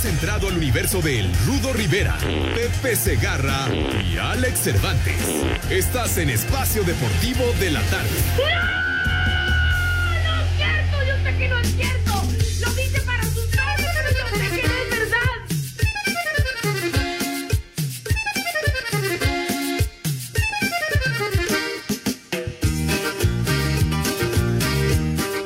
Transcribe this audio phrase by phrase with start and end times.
[0.00, 2.16] Has entrado al universo de El Rudo Rivera,
[2.54, 3.68] Pepe Segarra
[4.02, 5.14] y Alex Cervantes.
[5.68, 8.08] Estás en Espacio Deportivo de la Tarde.
[8.38, 8.44] ¡No!
[10.24, 10.96] ¡No es cierto!
[11.06, 12.12] Yo sé que no es cierto.
[12.64, 15.36] Lo dice para asustarme, pero yo sé que no es verdad.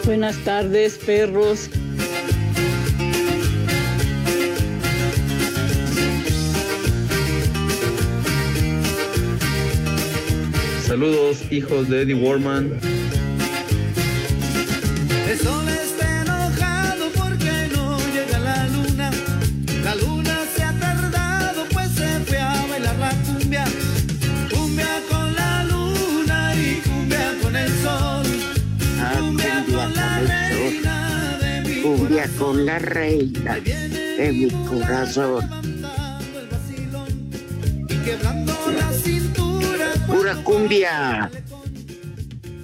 [0.05, 1.71] Buenas tardes, perros.
[10.95, 12.71] Saludos, hijos de Eddie Warman.
[15.29, 19.11] El sol está enojado porque no llega la luna.
[19.83, 23.65] La luna se ha tardado, pues se fue a bailar la cumbia.
[24.53, 28.27] Cumbia con la luna y cumbia con el sol.
[29.01, 32.39] Ah, Cumbia cumbia con la reina de mi Cumbia corazón.
[32.39, 33.55] con la reina
[34.17, 35.51] de mi corazón.
[35.51, 37.09] Levantando el vacilón
[37.89, 38.85] y quebrando la.
[40.25, 41.31] Pura cumbia.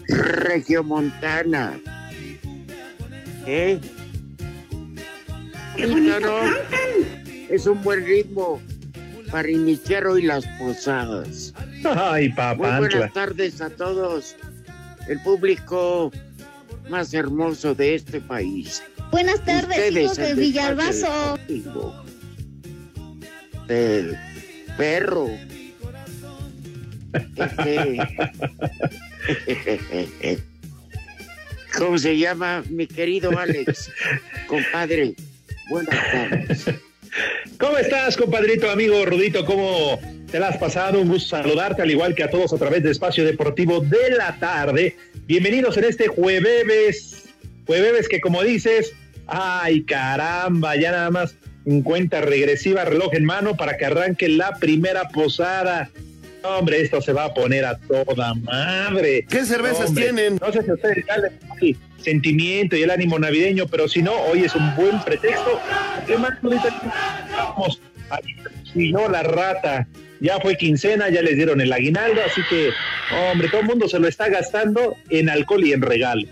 [0.08, 1.78] Regiomontana.
[3.46, 3.78] ¿Eh?
[5.76, 6.38] Esto no
[7.50, 8.62] es un buen ritmo
[9.30, 11.52] para iniciar hoy las posadas.
[11.84, 12.78] Ay, Muy papantla.
[12.78, 14.36] buenas tardes a todos.
[15.06, 16.10] El público
[16.88, 18.82] más hermoso de este país.
[19.10, 21.38] Buenas tardes, Ustedes, hijos de el Villalbazo.
[24.78, 25.28] perro.
[31.76, 33.90] ¿Cómo se llama mi querido Alex?
[34.46, 35.14] Compadre,
[35.68, 36.66] buenas tardes.
[37.58, 39.44] ¿Cómo estás, compadrito, amigo Rudito?
[39.44, 40.00] ¿Cómo
[40.30, 41.00] te la has pasado?
[41.00, 44.38] Un gusto saludarte, al igual que a todos a través de Espacio Deportivo de la
[44.38, 44.96] Tarde.
[45.26, 47.24] Bienvenidos en este jueves.
[47.66, 48.92] Jueves que, como dices,
[49.26, 51.34] ay, caramba, ya nada más
[51.66, 55.90] en cuenta regresiva, reloj en mano para que arranque la primera posada.
[56.42, 59.26] Hombre, esto se va a poner a toda madre.
[59.28, 60.38] ¿Qué cervezas Hombre, tienen?
[60.40, 61.16] No sé si ustedes da
[61.60, 65.60] el sentimiento y el ánimo navideño, pero si no, hoy es un buen pretexto.
[66.06, 66.68] ¿Qué más, Rudita?
[67.32, 67.80] Vamos,
[68.10, 68.22] ahí
[68.72, 69.86] siguió la rata.
[70.20, 72.70] Ya fue quincena, ya les dieron el aguinaldo, así que,
[73.30, 76.28] hombre, todo el mundo se lo está gastando en alcohol y en regalos.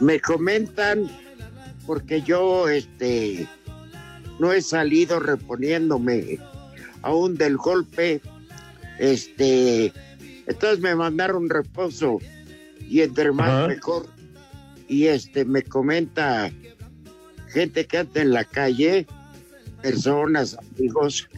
[0.00, 1.08] Me comentan
[1.86, 3.46] porque yo este
[4.38, 6.38] no he salido reponiéndome
[7.02, 8.20] aún del golpe.
[8.98, 9.92] Este,
[10.46, 12.18] entonces me mandaron reposo
[12.88, 14.06] y entre más mejor.
[14.88, 16.52] Y este me comenta
[17.48, 19.06] gente que anda en la calle,
[19.80, 21.28] personas, amigos,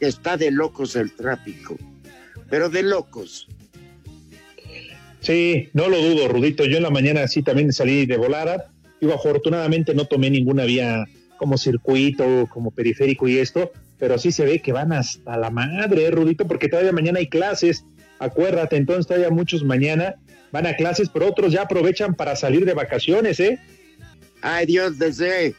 [0.00, 1.76] que está de locos el tráfico.
[2.50, 3.46] Pero de locos.
[5.20, 6.64] Sí, no lo dudo, Rudito.
[6.64, 8.70] Yo en la mañana sí también salí de volada.
[9.00, 11.04] Digo, afortunadamente no tomé ninguna vía
[11.38, 16.04] como circuito, como periférico y esto, pero sí se ve que van hasta la madre,
[16.04, 17.84] ¿eh, Rudito, porque todavía mañana hay clases.
[18.18, 20.16] Acuérdate, entonces todavía muchos mañana
[20.52, 23.58] van a clases, pero otros ya aprovechan para salir de vacaciones, ¿eh?
[24.42, 25.54] Ay, Dios desee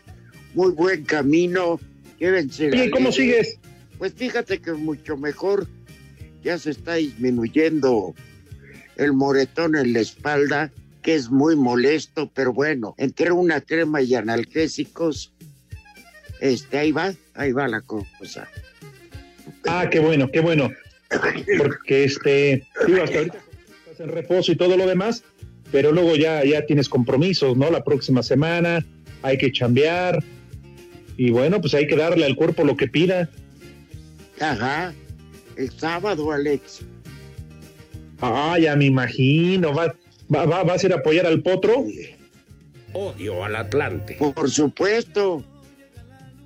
[0.54, 1.80] muy buen camino.
[2.20, 2.68] Llévense.
[2.68, 3.58] Oye, ¿cómo sigues?
[3.98, 5.68] Pues fíjate que mucho mejor.
[6.44, 8.16] Ya se está disminuyendo
[8.96, 14.16] el moretón en la espalda, que es muy molesto, pero bueno, entre una crema y
[14.16, 15.34] analgésicos,
[16.40, 18.48] este, ahí va, ahí va la cosa.
[19.68, 20.72] Ah, qué bueno, qué bueno.
[21.58, 23.38] Porque este, digo, hasta ahorita
[23.92, 25.24] estás en reposo y todo lo demás,
[25.72, 27.70] pero luego ya, ya tienes compromisos, ¿no?
[27.72, 28.86] La próxima semana
[29.24, 30.24] hay que chambear
[31.18, 33.30] y bueno, pues hay que darle al cuerpo lo que pida.
[34.40, 34.94] Ajá,
[35.58, 36.82] el sábado, Alex.
[38.22, 39.74] Ah, ya me imagino.
[39.74, 39.94] ¿Va,
[40.34, 41.86] va, va- vas a ir a apoyar al potro?
[42.94, 44.16] Odio al Atlante.
[44.16, 45.44] Por supuesto,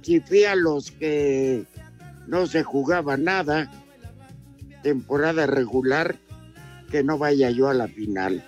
[0.04, 1.64] si fui a los que
[2.28, 3.72] no se jugaba nada,
[4.84, 6.16] temporada regular,
[6.92, 8.44] que no vaya yo a la final.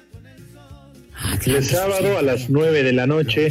[1.45, 3.47] El sábado a las 9 de la noche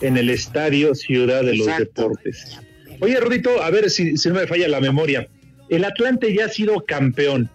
[0.00, 1.66] en el estadio Ciudad de los.
[1.66, 2.58] Deportes.
[3.00, 5.26] Oye, Rudito, a ver si, si no me falla la memoria.
[5.68, 7.50] El Atlante ya ha sido campeón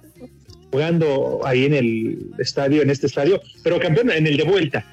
[0.72, 4.86] jugando ahí en el estadio, en este estadio, pero campeón en el de vuelta.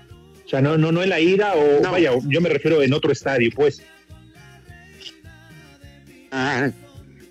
[0.47, 1.91] sea, no, no, no en la ida o No.
[1.91, 3.83] vaya, yo me refiero en otro estadio, pues.
[6.33, 6.71] Ah,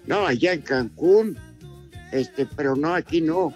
[0.05, 1.37] no, allá en Cancún,
[2.11, 3.53] este, pero no, aquí no.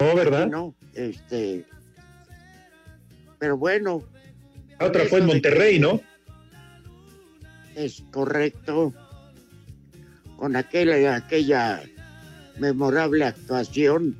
[0.00, 0.46] No, Aquí ¿verdad?
[0.48, 1.66] no, este.
[3.38, 4.02] Pero bueno,
[4.78, 6.00] La otra fue en Monterrey, que- ¿no?
[7.76, 8.92] es correcto.
[10.36, 11.82] Con aquella, aquella
[12.58, 14.16] memorable actuación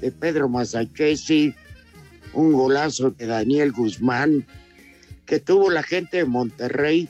[0.00, 1.54] de Pedro Masachesi,
[2.34, 4.46] un golazo de Daniel Guzmán,
[5.24, 7.08] que tuvo la gente de Monterrey,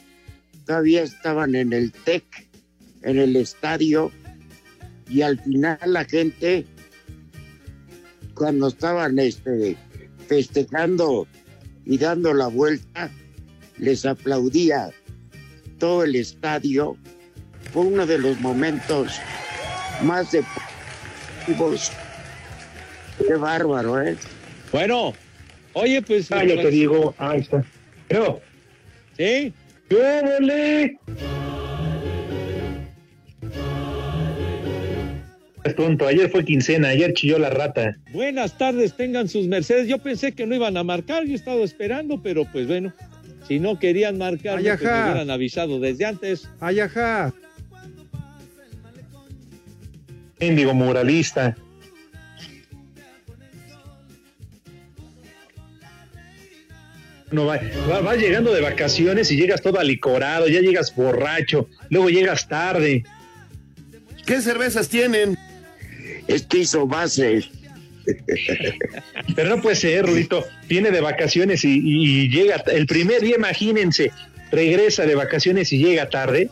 [0.65, 2.46] todavía estaban en el TEC,
[3.07, 4.13] en el estadio,
[5.09, 6.67] y al final la gente,
[8.35, 9.77] cuando estaban este,
[10.27, 11.27] festejando
[11.85, 13.11] y dando la vuelta,
[13.79, 14.91] les aplaudía
[15.79, 16.97] todo el estadio.
[17.73, 19.13] Fue uno de los momentos
[20.03, 21.93] más deportivos.
[23.27, 24.17] Qué bárbaro, ¿eh?
[24.73, 25.15] Bueno,
[25.75, 26.31] oye, pues.
[26.33, 27.65] Ah, ya te digo, ahí está.
[28.09, 28.41] Pero,
[29.17, 29.55] Sí,
[29.91, 30.99] ¡Órale!
[35.77, 37.97] Tonto, ayer fue quincena, ayer chilló la rata.
[38.13, 39.87] buenas tardes, tengan sus mercedes.
[39.87, 42.93] Yo pensé que no iban a marcar, yo he estado esperando, pero pues bueno,
[43.47, 46.49] si no querían marcar, pues me hubieran avisado desde antes.
[46.59, 47.33] Ay, ajá.
[50.41, 51.57] Índigo muralista.
[57.33, 57.59] No, va,
[57.91, 63.05] va- vas llegando de vacaciones y llegas todo alicorado, ya llegas borracho, luego llegas tarde.
[64.25, 65.37] ¿Qué cervezas tienen?
[66.29, 67.45] Es que hizo base.
[69.35, 70.45] Pero no puede ser, Rudito.
[70.69, 74.13] Viene de vacaciones y, y- y llega el primer día, imagínense,
[74.53, 76.51] regresa de vacaciones y llega tarde.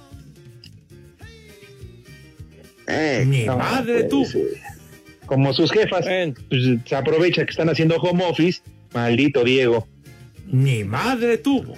[2.86, 4.22] Eh, Ni No, madre tú.
[4.22, 4.60] pues, eh,
[5.26, 6.04] Como sus jefas,
[6.50, 8.60] pues, se aprovecha que están haciendo home office.
[8.92, 9.88] Maldito Diego.
[10.46, 11.74] ni madre tuvo.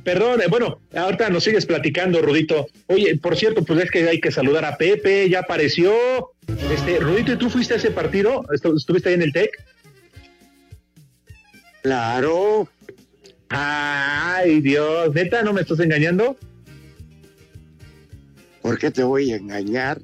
[0.05, 2.67] Perdón, eh, bueno, ahorita nos sigues platicando, Rudito.
[2.89, 5.95] Oye, por cierto, pues es que hay que saludar a Pepe, ya apareció.
[6.71, 8.43] Este, Rudito, ¿y tú fuiste a ese partido?
[8.45, 9.51] ¿Estu- ¿Estuviste ahí en el TEC?
[11.83, 12.69] claro.
[13.49, 16.37] Ay, Dios, neta, ¿no me estás engañando?
[18.63, 20.01] ¿Por qué te voy a engañar?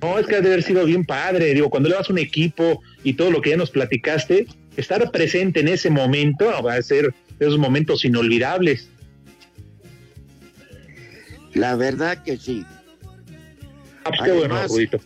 [0.00, 1.52] No, es que ha de haber sido bien padre.
[1.54, 4.46] Digo, cuando le vas a un equipo y todo lo que ya nos platicaste,
[4.76, 8.88] estar presente en ese momento va a ser esos momentos inolvidables.
[11.54, 12.64] La verdad que sí.
[14.04, 15.00] Ah, pues qué bueno, Además- Rudito.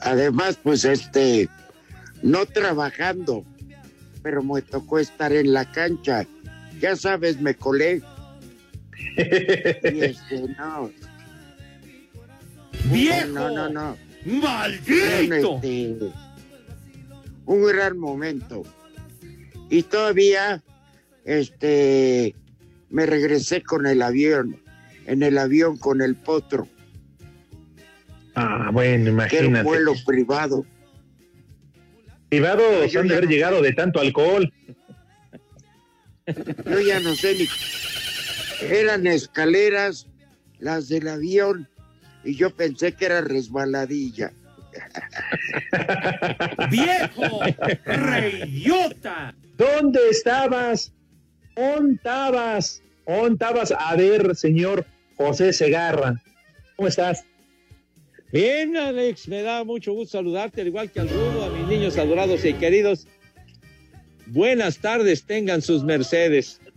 [0.00, 1.48] Además, pues este,
[2.22, 3.44] no trabajando,
[4.22, 6.26] pero me tocó estar en la cancha.
[6.80, 8.02] Ya sabes, me colé.
[9.16, 9.20] Y
[10.02, 10.90] este, no.
[12.92, 13.26] ¡Viejo!
[13.28, 13.96] No, no, no.
[14.26, 15.56] Un, ¡Maldito!
[15.56, 15.96] este,
[17.46, 18.62] un gran momento.
[19.70, 20.62] Y todavía,
[21.24, 22.34] este,
[22.90, 24.60] me regresé con el avión,
[25.06, 26.68] en el avión con el potro,
[28.38, 29.62] Ah, bueno, que era un imagínate.
[29.64, 30.66] vuelo privado.
[32.28, 34.52] Privados Yo han de haber no- llegado de tanto alcohol.
[36.66, 37.48] Yo ya no sé ni.
[38.68, 40.06] Eran escaleras,
[40.58, 41.66] las del avión,
[42.24, 44.32] y yo pensé que era resbaladilla.
[46.70, 47.40] ¡Viejo!
[47.84, 49.34] ¡Reyota!
[49.56, 50.92] ¿Dónde estabas?
[51.54, 52.82] ¿Dónde estabas?
[53.06, 53.72] ¿Dónde estabas?
[53.78, 54.84] A ver, señor
[55.16, 56.22] José Segarra.
[56.76, 57.24] ¿Cómo estás?
[58.32, 61.96] Bien, Alex, me da mucho gusto saludarte, al igual que al Rudo, a mis niños
[61.96, 63.06] adorados y queridos.
[64.26, 66.60] Buenas tardes, tengan sus mercedes.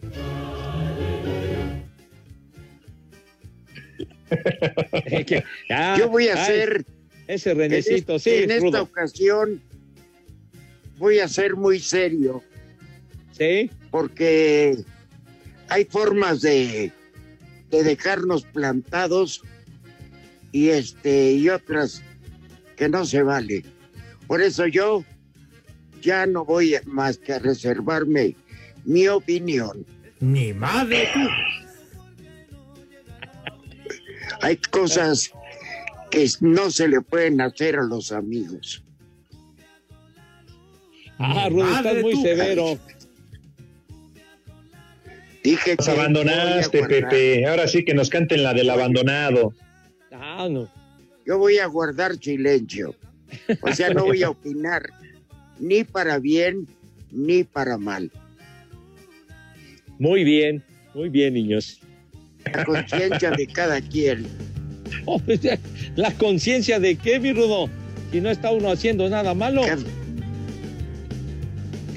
[5.71, 6.85] Ah, Yo voy a ay, hacer,
[7.27, 8.83] Ese en, renecito, este- sí, en esta Rudo.
[8.83, 9.61] ocasión,
[10.97, 12.43] voy a ser muy serio,
[13.31, 14.77] Sí, porque
[15.69, 16.91] hay formas de,
[17.69, 19.41] de dejarnos plantados
[20.51, 22.01] y, este, y otras
[22.75, 23.63] que no se vale.
[24.27, 25.03] Por eso yo
[26.01, 28.35] ya no voy más que a reservarme
[28.85, 29.85] mi opinión.
[30.19, 31.19] ni madre tú.
[34.41, 35.31] Hay cosas
[36.09, 38.83] que no se le pueden hacer a los amigos.
[41.17, 42.79] Ah, Rudo, estás muy tú, severo.
[45.43, 47.45] Dije Nos que abandonaste, Pepe.
[47.45, 49.53] Ahora sí que nos canten la del abandonado.
[50.11, 50.69] Ah, no.
[51.25, 52.95] Yo voy a guardar silencio.
[53.61, 54.89] O sea, no voy a opinar
[55.59, 56.67] ni para bien
[57.11, 58.11] ni para mal.
[59.97, 61.79] Muy bien, muy bien, niños.
[62.53, 64.25] La conciencia de cada quien.
[65.05, 65.41] Oh, pues,
[65.95, 67.69] ¿La conciencia de qué, mi Rudo?
[68.11, 69.61] Si no está uno haciendo nada malo.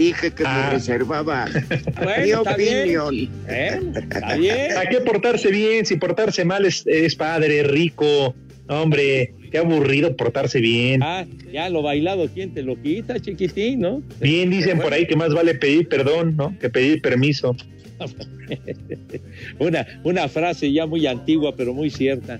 [0.06, 0.66] Dije que Ah.
[0.68, 1.47] me reservaba
[2.02, 2.99] Bueno, mi está bien.
[2.99, 3.30] opinión.
[3.49, 3.80] ¿Eh?
[3.97, 4.76] Está bien.
[4.76, 5.85] ¿A qué portarse bien?
[5.87, 8.35] Si portarse mal es, es padre, rico.
[8.68, 11.02] Hombre, qué aburrido portarse bien.
[11.02, 14.02] Ah, ya lo bailado, ¿quién te lo quita, chiquitín, no?
[14.21, 16.56] Bien dicen por ahí que más vale pedir perdón, ¿no?
[16.59, 17.54] Que pedir permiso.
[19.59, 22.38] Una, una frase ya muy antigua, pero muy cierta.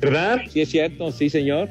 [0.00, 0.42] ¿Verdad?
[0.50, 1.68] Sí, es cierto, sí, señor.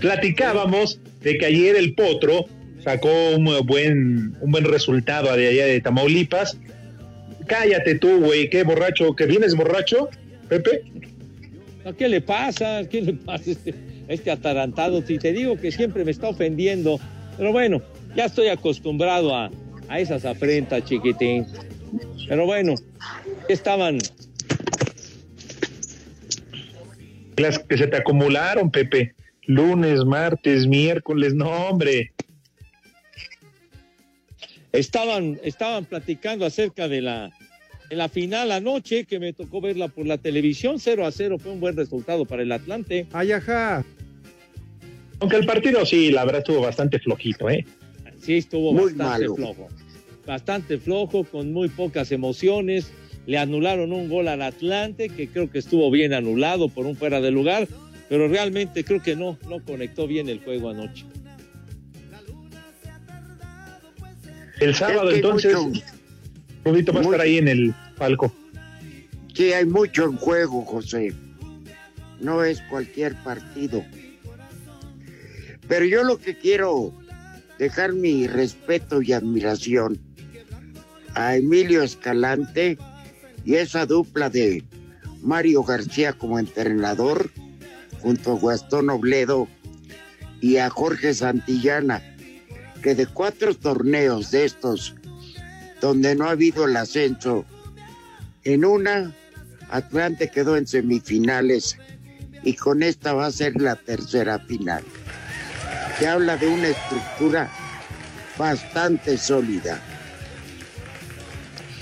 [0.00, 2.46] Platicábamos de que ayer el Potro
[2.82, 6.58] sacó un buen, un buen resultado de allá de Tamaulipas.
[7.46, 10.08] Cállate tú, güey, qué borracho, que vienes borracho,
[10.48, 10.82] Pepe.
[11.84, 12.82] No, ¿Qué le pasa?
[12.88, 13.74] ¿Qué le pasa a este,
[14.08, 15.02] a este atarantado?
[15.02, 17.00] Si te digo que siempre me está ofendiendo.
[17.36, 17.82] Pero bueno,
[18.14, 19.50] ya estoy acostumbrado a,
[19.88, 21.46] a esas afrentas, chiquitín.
[22.28, 22.74] Pero bueno,
[23.48, 23.98] estaban
[27.36, 29.14] Las que se te acumularon, Pepe.
[29.50, 32.12] Lunes, martes, miércoles, no, hombre.
[34.72, 37.32] estaban, estaban platicando acerca de la,
[37.88, 41.50] de la final anoche, que me tocó verla por la televisión, 0 a 0, fue
[41.50, 43.06] un buen resultado para el Atlante.
[43.12, 43.84] Ay, ajá.
[45.18, 47.66] Aunque el partido sí, la verdad estuvo bastante flojito, ¿eh?
[48.20, 49.34] Sí, estuvo Muy bastante malo.
[49.34, 49.68] flojo.
[50.26, 52.92] Bastante flojo, con muy pocas emociones.
[53.26, 57.20] Le anularon un gol al Atlante, que creo que estuvo bien anulado por un fuera
[57.20, 57.66] de lugar,
[58.10, 61.06] pero realmente creo que no, no conectó bien el juego anoche.
[64.58, 65.80] El sábado, Es que hay entonces, mucho-
[66.64, 68.34] Rudito va a estar ahí en el palco.
[69.32, 71.14] Sí, hay mucho en juego, José.
[72.20, 73.82] No es cualquier partido.
[75.68, 76.92] Pero yo lo que quiero
[77.60, 79.98] dejar mi respeto y admiración
[81.14, 82.76] a Emilio Escalante
[83.44, 84.64] y esa dupla de
[85.22, 87.30] Mario García como entrenador
[88.02, 89.48] junto a Gastón Obledo
[90.40, 92.02] y a Jorge Santillana,
[92.82, 94.94] que de cuatro torneos de estos
[95.80, 97.44] donde no ha habido el ascenso,
[98.44, 99.14] en una
[99.70, 101.78] Atlante quedó en semifinales
[102.42, 104.82] y con esta va a ser la tercera final.
[105.98, 107.50] Que habla de una estructura
[108.36, 109.80] bastante sólida.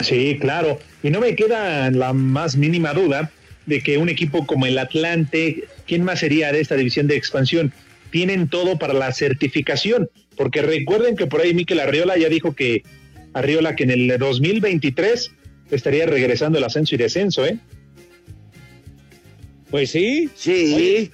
[0.00, 0.78] Sí, claro.
[1.02, 3.30] Y no me queda la más mínima duda
[3.66, 7.72] de que un equipo como el Atlante, ¿quién más sería de esta división de expansión?
[8.12, 12.84] Tienen todo para la certificación, porque recuerden que por ahí Miquel Arriola ya dijo que
[13.32, 15.32] Arriola que en el 2023
[15.70, 17.58] estaría regresando el ascenso y descenso, ¿eh?
[19.70, 21.10] Pues sí, Sí,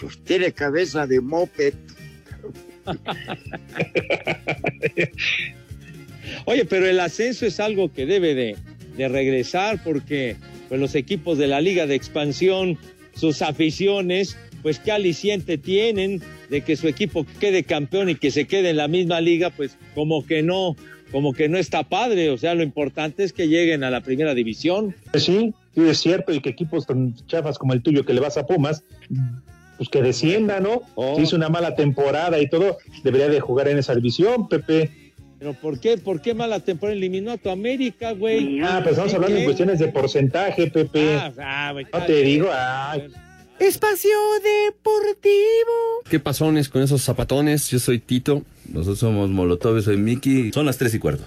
[0.00, 1.74] pues, tiene cabeza de moped.
[6.44, 8.56] Oye, pero el ascenso es algo que debe de,
[8.96, 10.36] de regresar porque
[10.68, 12.78] pues, los equipos de la Liga de Expansión,
[13.14, 18.46] sus aficiones, pues qué aliciente tienen de que su equipo quede campeón y que se
[18.46, 20.76] quede en la misma liga, pues como que no,
[21.10, 22.30] como que no está padre.
[22.30, 24.94] O sea, lo importante es que lleguen a la primera división.
[25.14, 28.36] Sí, sí es cierto, y que equipos tan chafas como el tuyo que le vas
[28.36, 28.84] a Pumas,
[29.76, 30.82] pues que descienda, ¿no?
[30.94, 31.16] Oh.
[31.16, 34.90] Si hizo una mala temporada y todo, debería de jugar en esa división, Pepe.
[35.40, 35.96] Pero ¿por qué?
[35.96, 38.60] ¿Por qué mala temporada eliminó a tu América, güey?
[38.60, 39.44] Ah, pues estamos hablando en ¿Qué?
[39.46, 41.14] cuestiones de porcentaje, Pepe.
[41.14, 43.08] Ah, ah, güey, no te digo, ay,
[43.58, 44.10] Espacio
[44.42, 46.02] Deportivo.
[46.10, 47.70] ¿Qué pasones con esos zapatones?
[47.70, 48.42] Yo soy Tito.
[48.68, 50.52] Nosotros somos Molotov, soy Miki.
[50.52, 51.24] Son las tres y cuarto.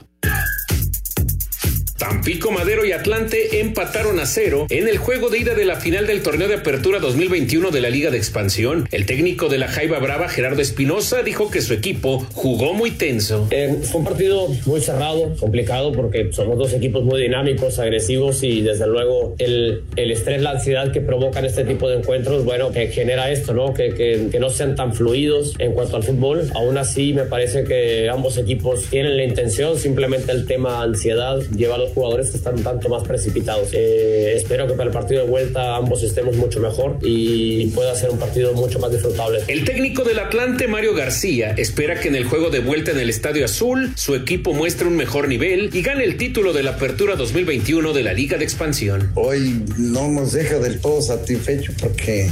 [2.04, 6.06] Tampico, Madero y Atlante empataron a cero en el juego de ida de la final
[6.06, 8.90] del torneo de apertura 2021 de la Liga de Expansión.
[8.92, 13.48] El técnico de la Jaiba Brava, Gerardo Espinosa, dijo que su equipo jugó muy tenso.
[13.52, 18.60] Eh, fue un partido muy cerrado, complicado, porque somos dos equipos muy dinámicos, agresivos y
[18.60, 22.90] desde luego el, el estrés, la ansiedad que provocan este tipo de encuentros, bueno, que
[22.90, 23.74] genera esto, ¿no?
[23.74, 26.52] Que, que, que no sean tan fluidos en cuanto al fútbol.
[26.54, 31.76] Aún así, me parece que ambos equipos tienen la intención, simplemente el tema ansiedad lleva
[31.76, 33.70] a los jugadores que están un tanto más precipitados.
[33.74, 38.10] Eh, espero que para el partido de vuelta ambos estemos mucho mejor y pueda ser
[38.10, 39.40] un partido mucho más disfrutable.
[39.48, 43.10] El técnico del Atlante, Mario García, espera que en el juego de vuelta en el
[43.10, 47.16] Estadio Azul su equipo muestre un mejor nivel y gane el título de la Apertura
[47.16, 49.12] 2021 de la Liga de Expansión.
[49.16, 52.30] Hoy no nos deja del todo satisfecho porque eh,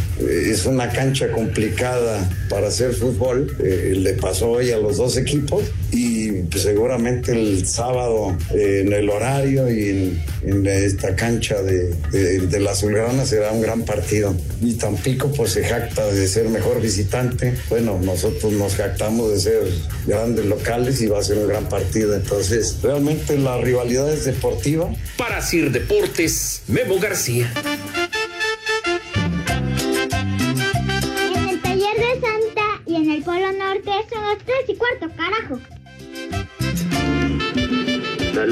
[0.47, 3.55] es una cancha complicada para hacer fútbol.
[3.63, 8.93] Eh, le pasó hoy a los dos equipos y pues, seguramente el sábado eh, en
[8.93, 13.83] el horario y en, en esta cancha de, de, de la Azulgrana será un gran
[13.83, 14.35] partido.
[14.61, 17.53] Y Tampico pues se jacta de ser mejor visitante.
[17.69, 19.63] Bueno, nosotros nos jactamos de ser
[20.05, 22.15] grandes locales y va a ser un gran partido.
[22.15, 24.89] Entonces, realmente la rivalidad es deportiva.
[25.17, 27.51] Para Sir Deportes, Memo García.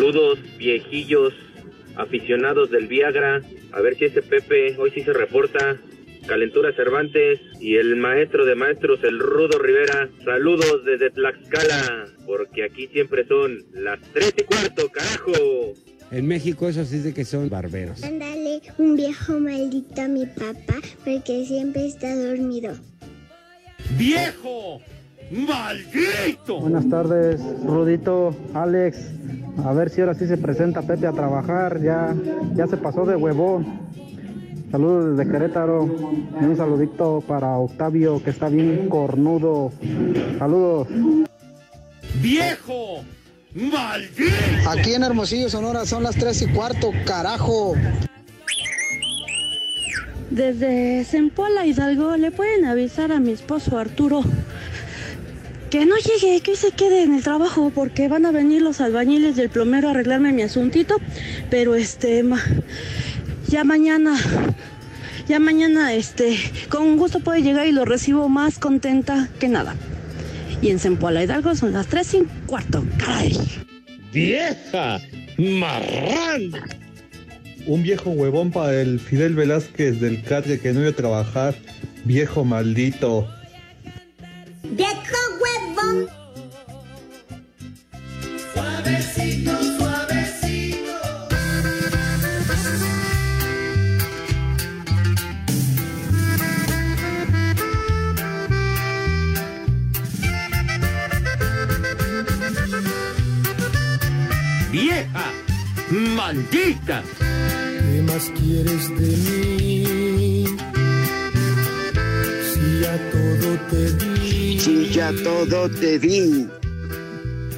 [0.09, 1.33] Saludos, viejillos,
[1.95, 3.43] aficionados del Viagra.
[3.71, 5.77] A ver si ese Pepe hoy sí se reporta.
[6.25, 10.09] Calentura Cervantes y el maestro de maestros, el Rudo Rivera.
[10.25, 15.73] Saludos desde Tlaxcala, porque aquí siempre son las tres y cuarto, carajo.
[16.09, 18.01] En México eso sí de que son barberos.
[18.01, 22.73] Mándale un viejo maldito a mi papá porque siempre está dormido.
[23.95, 24.81] ¡Viejo!
[25.29, 26.61] ¡Maldito!
[26.61, 29.11] Buenas tardes, Rudito, Alex.
[29.65, 31.81] A ver si ahora sí se presenta Pepe a trabajar.
[31.81, 32.15] Ya,
[32.55, 33.65] ya se pasó de huevón.
[34.71, 35.85] Saludos desde Querétaro.
[36.41, 39.71] Y un saludito para Octavio, que está bien cornudo.
[40.37, 40.87] Saludos.
[42.21, 43.01] ¡Viejo!
[43.53, 44.69] ¡Maldito!
[44.69, 47.73] Aquí en Hermosillo, Sonora, son las tres y cuarto, carajo.
[50.29, 54.23] Desde Zempoala, Hidalgo, le pueden avisar a mi esposo Arturo
[55.69, 58.81] que no llegue, que hoy se quede en el trabajo porque van a venir los
[58.81, 60.95] albañiles del plomero a arreglarme mi asuntito,
[61.49, 62.43] pero este ma-
[63.47, 64.17] ya mañana
[65.27, 66.37] ya mañana este
[66.69, 69.75] con gusto puede llegar y lo recibo más contenta que nada.
[70.61, 73.37] Y en Zempoala Hidalgo son las tres y cuarto, caray.
[74.11, 74.99] ¡Vieja!
[75.37, 76.51] ¡Marrán!
[77.67, 81.55] Un viejo huevón para el Fidel Velázquez del Cadre que no iba a trabajar.
[82.03, 83.29] Viejo maldito.
[84.63, 84.91] ¡Viejo
[85.39, 85.48] huevón!
[88.53, 90.95] Suavecito, suavecito.
[104.71, 105.25] ¡Vieja!
[105.91, 107.03] ¡Maldita!
[107.19, 110.08] ¿Qué más quieres de mí?
[113.49, 114.59] Todo te di.
[114.59, 116.47] Si ya todo te di.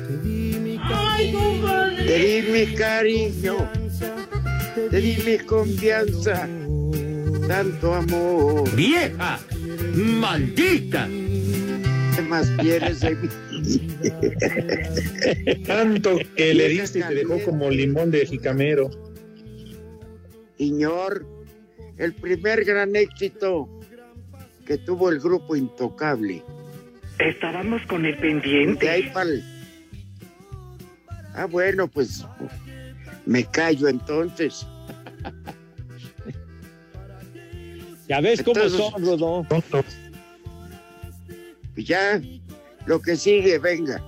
[0.07, 0.13] Te
[2.17, 3.69] di mi cariño.
[4.89, 6.47] Te di mi confianza.
[7.47, 8.69] Tanto amor.
[8.75, 9.39] ¡Vieja!
[9.95, 11.07] ¡Maldita!
[12.15, 13.27] ¿Qué más quieres de mí?
[15.65, 18.89] Tanto que le diste y te dejó como limón de jicamero.
[20.57, 21.25] Señor,
[21.97, 23.80] el primer gran éxito
[24.65, 26.43] que tuvo el grupo Intocable.
[27.19, 28.85] Estábamos con el pendiente.
[28.85, 29.43] De ahí pa'l-
[31.33, 32.25] Ah, bueno, pues
[33.25, 34.65] me callo entonces.
[38.07, 39.45] Ya ves cómo Entonces- son, Rodó.
[41.73, 42.21] Pues ya,
[42.85, 44.03] lo que sigue, venga.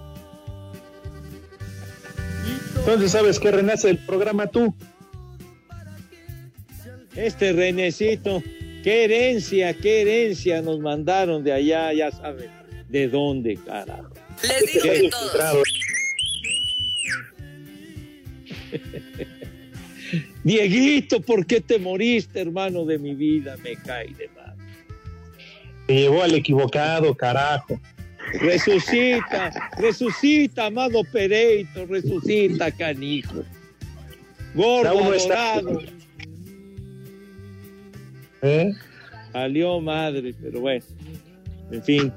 [2.80, 4.76] Entonces, ¿sabes qué renace el programa tú?
[7.16, 8.44] Este Renecito,
[8.84, 12.50] qué herencia, qué herencia nos mandaron de allá, ya saben,
[12.89, 14.13] de dónde, carajo.
[14.43, 15.63] Les digo que todos.
[20.43, 23.56] Dieguito, ¿por qué te moriste, hermano de mi vida?
[23.63, 24.56] Me cae de mal.
[25.88, 27.80] Te llevó al equivocado, carajo.
[28.39, 33.43] Resucita, resucita, amado Pereito, resucita, canijo.
[34.56, 36.03] Gordo, uno está- adorado.
[38.43, 38.73] ¿Eh?
[39.32, 40.86] Salió madre, pero bueno.
[41.71, 42.13] En fin.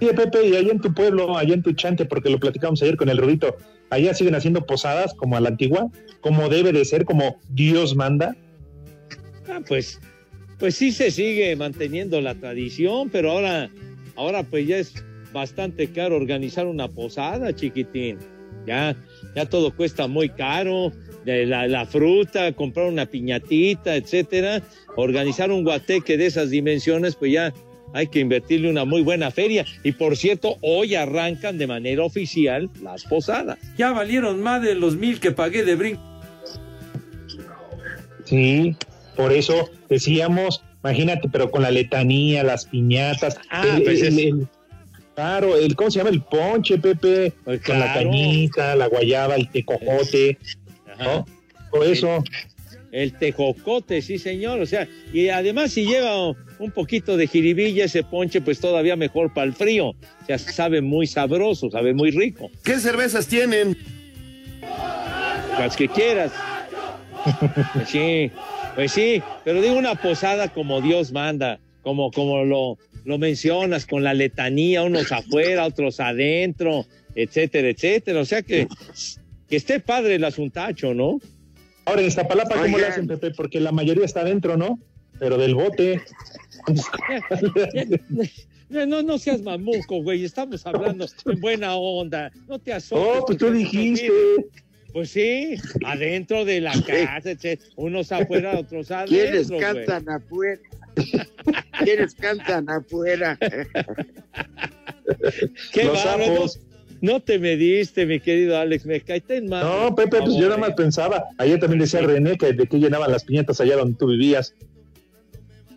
[0.00, 2.96] Sí, Pepe, y allá en tu pueblo, allá en tu chante, porque lo platicamos ayer
[2.96, 3.56] con el Rudito,
[3.90, 5.90] allá siguen haciendo posadas como a la antigua,
[6.20, 8.36] como debe de ser, como Dios manda.
[9.48, 10.00] Ah, pues,
[10.58, 13.70] pues sí se sigue manteniendo la tradición, pero ahora,
[14.14, 14.94] ahora pues ya es
[15.32, 18.18] bastante caro organizar una posada, chiquitín.
[18.66, 18.96] Ya,
[19.34, 20.92] ya todo cuesta muy caro,
[21.34, 24.62] de la, la fruta, comprar una piñatita, etcétera.
[24.96, 27.52] Organizar un guateque de esas dimensiones, pues ya
[27.94, 29.64] hay que invertirle una muy buena feria.
[29.84, 33.58] Y por cierto, hoy arrancan de manera oficial las posadas.
[33.76, 36.02] Ya valieron más de los mil que pagué de brinco.
[38.24, 38.76] Sí,
[39.16, 43.38] por eso decíamos, imagínate, pero con la letanía, las piñatas.
[43.50, 44.34] Ah, pues es-
[45.14, 46.10] Claro, el, ¿cómo se llama?
[46.10, 50.38] El ponche, Pepe, con la Pues cañita, la guayaba, el tecojote,
[50.98, 51.26] ¿no?
[51.70, 52.24] Todo eso.
[52.90, 54.60] El tejocote, sí, señor.
[54.60, 59.32] O sea, y además, si lleva un poquito de jiribilla ese ponche, pues todavía mejor
[59.32, 59.88] para el frío.
[59.88, 62.50] O sea, sabe muy sabroso, sabe muy rico.
[62.64, 63.76] ¿Qué cervezas tienen?
[65.58, 66.32] Las que quieras.
[67.74, 68.30] Pues sí,
[68.74, 69.22] pues sí.
[69.44, 74.82] Pero digo una posada como Dios manda, como, como lo, lo mencionas, con la letanía,
[74.82, 78.20] unos afuera, otros adentro, etcétera, etcétera.
[78.20, 78.66] O sea que,
[79.48, 81.18] que esté padre el asuntacho, ¿no?
[81.84, 82.90] Ahora en Iztapalapa, ¿cómo le Oigan.
[82.92, 83.30] hacen, Pepe?
[83.30, 84.78] Porque la mayoría está adentro, ¿no?
[85.18, 86.00] Pero del bote.
[88.68, 90.24] No, no, no seas mamuco, güey.
[90.24, 92.30] Estamos hablando en buena onda.
[92.46, 93.06] No te asomes.
[93.16, 94.10] Oh, pues tú dijiste.
[94.92, 97.60] Pues sí, adentro de la casa, etc.
[97.76, 99.16] unos afuera, otros adentro.
[99.18, 99.60] ¿Quiénes güey.
[99.60, 100.60] cantan afuera?
[101.84, 103.38] ¿Quiénes cantan afuera?
[105.72, 106.34] Qué Los bárbaro.
[106.34, 106.60] sapos.
[107.00, 109.64] No te mediste, mi querido Alex, me caíste en mal.
[109.64, 111.24] No, Pepe, pues yo nada más pensaba.
[111.38, 114.54] Ayer también decía René que de qué llenaban las piñatas allá donde tú vivías.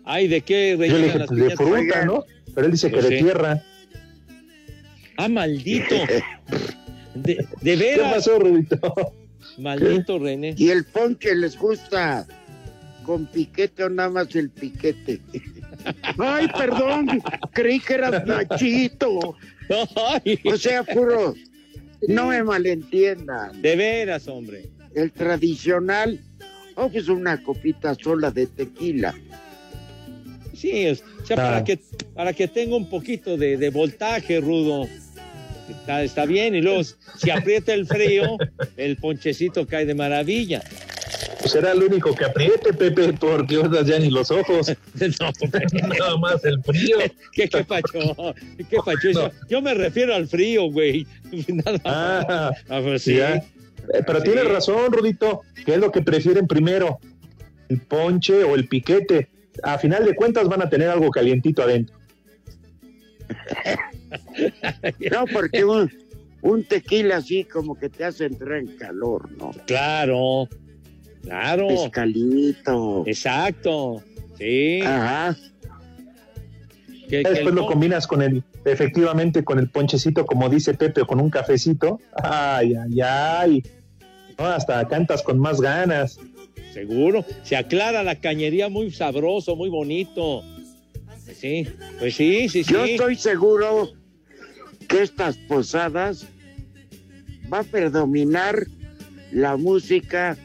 [0.04, 2.24] Ay, ¿de qué Yo le dije, las pues de fruta, ¿no?
[2.54, 3.62] Pero él dice que de tierra.
[5.16, 5.94] Ah, maldito.
[7.14, 8.14] De, de ¿Qué veras.
[8.14, 8.80] pasó, Rudito?
[9.58, 10.54] Maldito René.
[10.56, 12.26] ¿Y el ponche les gusta
[13.04, 15.20] con piquete o nada más el piquete?
[16.18, 19.36] Ay, perdón, creí que eras Nachito.
[20.44, 21.34] O sea, puro,
[22.08, 23.60] no me malentiendan.
[23.62, 24.68] de veras, hombre.
[24.94, 26.20] El tradicional,
[26.74, 29.14] oh, pues una copita sola de tequila.
[30.54, 30.94] Sí, o
[31.26, 31.36] sea, Ah.
[31.36, 31.78] para que
[32.14, 34.86] para que tenga un poquito de, de voltaje, rudo.
[35.70, 36.82] Está, está bien, y luego
[37.16, 38.36] si aprieta el frío,
[38.76, 40.62] el ponchecito cae de maravilla.
[41.54, 44.72] Era el único que apriete, Pepe, porque otras ya ni los ojos.
[45.20, 45.30] No.
[45.98, 46.98] Nada más el frío.
[47.32, 48.34] ¿Qué, qué pacho?
[48.70, 49.10] ¿Qué pacho?
[49.10, 51.06] Yo, yo me refiero al frío, güey.
[51.48, 51.80] Nada más.
[51.84, 53.16] Ah, Ah, pues sí.
[53.16, 53.34] ya.
[53.36, 53.44] Eh,
[54.06, 54.24] pero Sí.
[54.26, 56.98] tienes razón, Rudito, que es lo que prefieren primero,
[57.68, 59.28] el ponche o el piquete.
[59.62, 61.96] A final de cuentas van a tener algo calientito adentro.
[65.10, 65.90] No, porque un,
[66.42, 69.50] un tequila así como que te hace entrar en calor, ¿no?
[69.66, 70.48] Claro,
[71.22, 71.68] claro.
[71.68, 73.04] Pescalito.
[73.06, 74.02] Exacto.
[74.38, 74.80] Sí.
[74.82, 75.36] Ajá.
[77.08, 80.72] Que- Ya que Después el lo combinas con el, efectivamente, con el ponchecito, como dice
[80.74, 82.00] Pepe, o con un cafecito.
[82.22, 83.62] Ay, ay, ay.
[84.38, 86.18] No, hasta cantas con más ganas.
[86.72, 87.22] Seguro.
[87.42, 90.42] Se aclara la cañería muy sabroso, muy bonito.
[91.34, 91.66] Sí,
[91.98, 92.72] pues sí, sí, sí.
[92.72, 93.90] Yo estoy seguro
[94.88, 96.26] que estas posadas
[97.52, 98.66] va a predominar
[99.32, 100.36] la música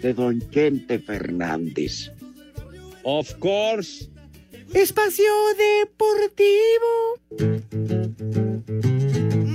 [0.00, 2.10] de Don Chente Fernández.
[3.04, 4.08] Of course.
[4.74, 7.18] Espacio Deportivo.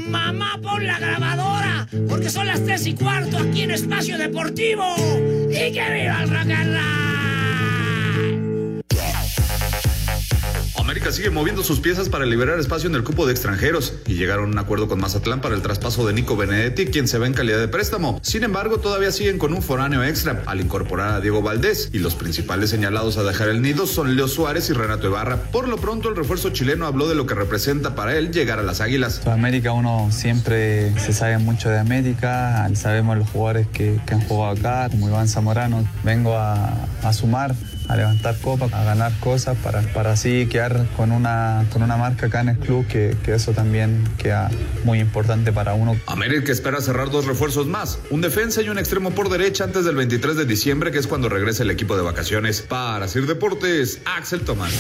[0.09, 4.95] Mamá, pon la grabadora, porque son las tres y cuarto aquí en Espacio Deportivo.
[5.49, 6.49] ¡Y que viva el rock
[10.77, 14.45] América sigue moviendo sus piezas para liberar espacio en el cupo de extranjeros y llegaron
[14.45, 17.33] a un acuerdo con Mazatlán para el traspaso de Nico Benedetti, quien se va en
[17.33, 18.19] calidad de préstamo.
[18.21, 22.15] Sin embargo, todavía siguen con un foráneo extra al incorporar a Diego Valdés y los
[22.15, 25.37] principales señalados a dejar el nido son Leo Suárez y Renato Ibarra.
[25.51, 28.63] Por lo pronto, el refuerzo chileno habló de lo que representa para él llegar a
[28.63, 29.21] las Águilas.
[29.27, 34.89] América uno siempre se sabe mucho de América, sabemos los jugadores que, han jugado acá,
[34.89, 35.85] como Iván Zamorano.
[36.03, 37.55] Vengo a sumar,
[37.87, 42.27] a levantar copas, a ganar cosas para, para así quedar con una, con una marca
[42.27, 44.49] acá en el club, que, que eso también queda
[44.83, 45.95] muy importante para uno.
[46.07, 49.95] América espera cerrar dos refuerzos más, un defensa y un extremo por derecha antes del
[49.95, 52.61] 23 de diciembre, que es cuando regresa el equipo de vacaciones.
[52.61, 54.73] Para Sir Deportes, Axel Tomás.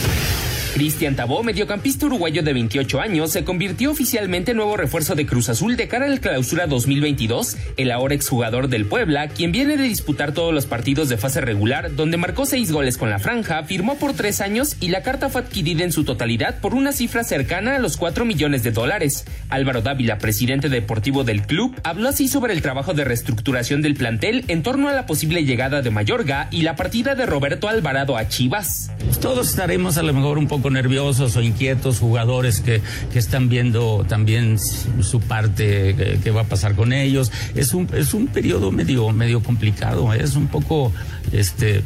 [0.75, 5.47] Cristian Tabó, mediocampista uruguayo de 28 años, se convirtió oficialmente en nuevo refuerzo de Cruz
[5.47, 7.55] Azul de cara al clausura 2022.
[7.77, 11.95] El ahora exjugador del Puebla, quien viene de disputar todos los partidos de fase regular,
[11.95, 15.43] donde marcó seis goles con la franja, firmó por tres años y la carta fue
[15.43, 19.23] adquirida en su totalidad por una cifra cercana a los 4 millones de dólares.
[19.47, 24.43] Álvaro Dávila, presidente deportivo del club, habló así sobre el trabajo de reestructuración del plantel
[24.49, 28.27] en torno a la posible llegada de Mayorga y la partida de Roberto Alvarado a
[28.27, 28.91] Chivas.
[29.21, 34.05] Todos estaremos a lo mejor un poco nerviosos o inquietos, jugadores que, que están viendo
[34.07, 37.31] también su parte, que, va a pasar con ellos.
[37.55, 40.21] Es un, es un periodo medio, medio complicado, ¿eh?
[40.21, 40.91] es un poco,
[41.31, 41.83] este,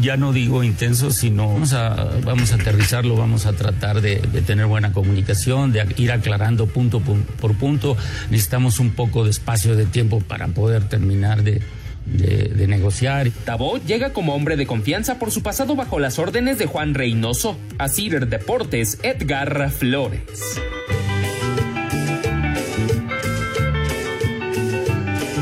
[0.00, 4.42] ya no digo intenso, sino vamos a, vamos a aterrizarlo, vamos a tratar de, de
[4.42, 7.96] tener buena comunicación, de ir aclarando punto por punto.
[8.30, 11.62] Necesitamos un poco de espacio de tiempo para poder terminar de,
[12.06, 13.30] de, de, negociar.
[13.44, 17.56] Tabó llega como hombre de confianza por su pasado bajo las órdenes de Juan Reynoso.
[17.78, 20.20] A Cider Deportes, Edgar Flores.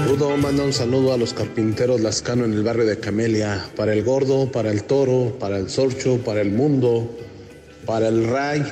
[0.06, 4.02] Rudo manda un saludo a los carpinteros Lascano en el barrio de Camelia, para el
[4.02, 7.16] gordo, para el toro, para el sorcho, para el mundo,
[7.86, 8.62] para el ray,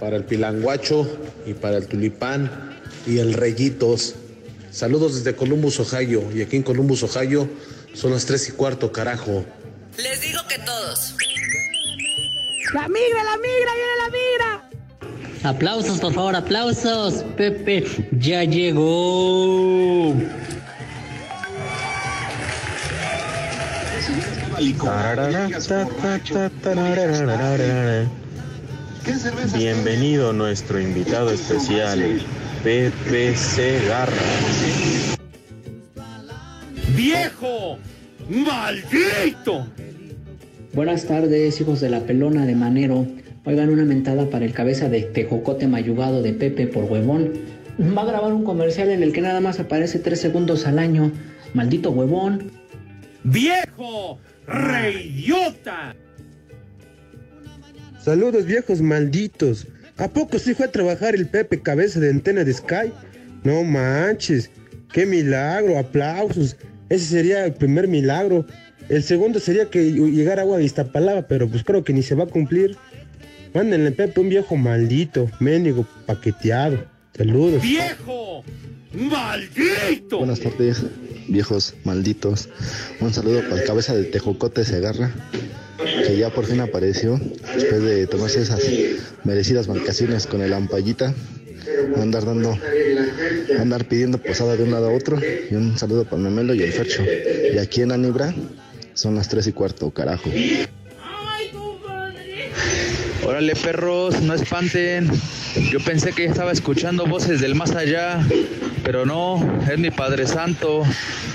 [0.00, 1.06] para el pilanguacho
[1.46, 2.50] y para el tulipán
[3.06, 4.14] y el reyitos.
[4.74, 6.28] Saludos desde Columbus, Ohio.
[6.34, 7.48] Y aquí en Columbus, Ohio,
[7.94, 9.44] son las tres y cuarto, carajo.
[9.96, 11.14] Les digo que todos.
[12.74, 15.48] ¡La migra, la migra, viene la migra!
[15.48, 17.22] Aplausos, por favor, aplausos.
[17.36, 17.84] Pepe
[18.18, 20.12] ya llegó.
[29.54, 32.20] Bienvenido nuestro invitado especial,
[32.64, 34.10] Pepe Segarra.
[36.96, 37.76] ¡Viejo!
[38.30, 39.66] ¡Maldito!
[40.72, 43.06] Buenas tardes, hijos de la pelona de Manero.
[43.44, 47.34] Oigan una mentada para el cabeza de tejocote mayugado de Pepe por huevón.
[47.78, 51.12] Va a grabar un comercial en el que nada más aparece tres segundos al año.
[51.52, 52.50] Maldito huevón.
[53.24, 54.18] ¡Viejo!
[54.46, 55.94] ¡Reidiota!
[58.00, 59.66] Saludos viejos malditos.
[59.96, 62.92] ¿A poco sí fue a trabajar el Pepe cabeza de antena de Sky?
[63.44, 64.50] No manches.
[64.92, 66.56] Qué milagro, aplausos.
[66.88, 68.46] Ese sería el primer milagro.
[68.88, 72.24] El segundo sería que llegara agua de Iztapalapa, pero pues creo que ni se va
[72.24, 72.76] a cumplir.
[73.54, 76.84] Mándenle Pepe un viejo maldito, mendigo, paqueteado.
[77.16, 77.62] Saludos.
[77.62, 78.42] ¡Viejo!
[78.92, 80.18] ¡Maldito!
[80.18, 80.82] Buenas tardes,
[81.28, 82.48] viejos malditos.
[83.00, 85.12] Un saludo para el cabeza de Tejocote Segarra,
[85.84, 87.20] que ya por fin apareció
[87.54, 88.62] después de tomarse esas
[89.24, 91.14] merecidas vacaciones con el Ampallita.
[91.96, 92.58] Andar dando,
[93.58, 95.18] andar pidiendo posada de un lado a otro.
[95.50, 97.02] Y un saludo para Memelo y el Fercho.
[97.54, 98.34] Y aquí en Anibra
[98.94, 100.30] son las tres y cuarto, carajo.
[103.26, 105.10] Órale perros, no espanten.
[105.70, 108.20] Yo pensé que estaba escuchando voces del más allá,
[108.84, 110.84] pero no, es mi Padre Santo,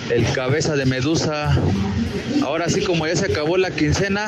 [0.10, 1.56] el cabeza de Medusa.
[2.44, 4.28] Ahora sí, como ya se acabó la quincena,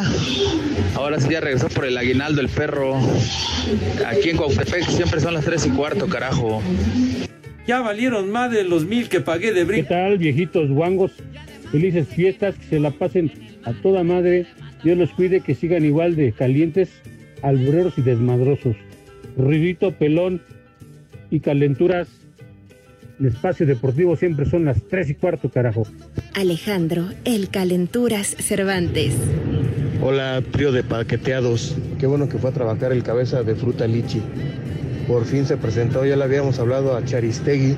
[0.95, 2.95] ahora sí ya regresó por el aguinaldo el perro.
[4.05, 6.61] Aquí en Cuautepec siempre son las tres y cuarto, carajo.
[7.67, 9.89] Ya valieron más de los mil que pagué de ¿Qué brinco.
[9.89, 11.11] tal, viejitos guangos?
[11.71, 13.31] Felices fiestas, que se la pasen
[13.63, 14.45] a toda madre.
[14.83, 16.89] Dios los cuide, que sigan igual de calientes,
[17.41, 18.75] albureros y desmadrosos.
[19.37, 20.41] Ruidito, pelón
[21.29, 22.07] y calenturas.
[23.21, 25.85] El espacio deportivo siempre son las tres y cuarto, carajo.
[26.33, 29.13] Alejandro, el Calenturas Cervantes.
[30.01, 31.75] Hola, trío de paqueteados.
[31.99, 34.23] Qué bueno que fue a trabajar el cabeza de fruta lichi.
[35.07, 37.77] Por fin se presentó, ya le habíamos hablado a Charistegui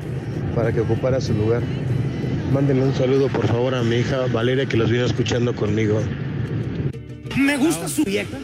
[0.55, 1.61] para que ocupara su lugar.
[2.53, 5.99] Mándenle un saludo por favor a mi hija Valeria que los viene escuchando conmigo.
[7.37, 8.37] Me gusta su vieja.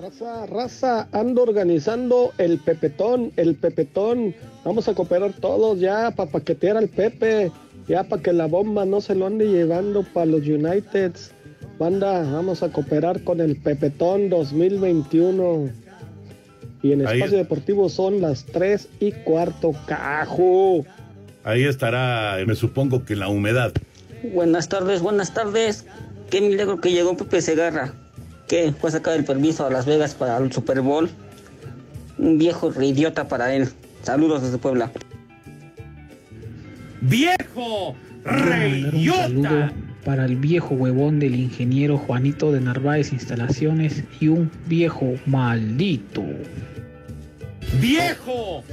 [0.00, 4.34] Raza, raza, ando organizando el pepetón, el pepetón.
[4.64, 7.50] Vamos a cooperar todos ya para paquetear al Pepe,
[7.88, 11.32] ya para que la bomba no se lo ande llevando para los Uniteds.
[11.78, 15.70] Banda, vamos a cooperar con el Pepetón 2021.
[16.82, 20.84] Y en Ahí- Espacio Deportivo son las 3 y cuarto, cajo.
[21.44, 23.72] Ahí estará, me supongo que la humedad.
[24.32, 25.86] Buenas tardes, buenas tardes.
[26.30, 27.94] Qué milagro que llegó Pepe Segarra.
[28.46, 28.72] ¿Qué?
[28.72, 31.10] ¿Fue a sacar el permiso a Las Vegas para el Super Bowl?
[32.18, 33.68] Un viejo reidiota para él.
[34.02, 34.90] Saludos desde Puebla.
[37.02, 37.94] ¡Viejo!
[38.24, 39.70] Saludo
[40.04, 46.24] para el viejo huevón del ingeniero Juanito de Narváez Instalaciones y un viejo maldito.
[47.80, 48.64] ¡Viejo!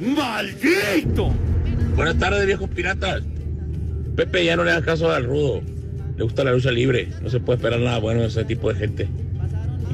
[0.00, 1.34] ¡Maldito!
[1.94, 3.22] Buenas tardes, viejos piratas.
[4.16, 5.60] Pepe ya no le da caso al rudo.
[6.16, 7.08] Le gusta la lucha libre.
[7.22, 9.08] No se puede esperar nada bueno de ese tipo de gente.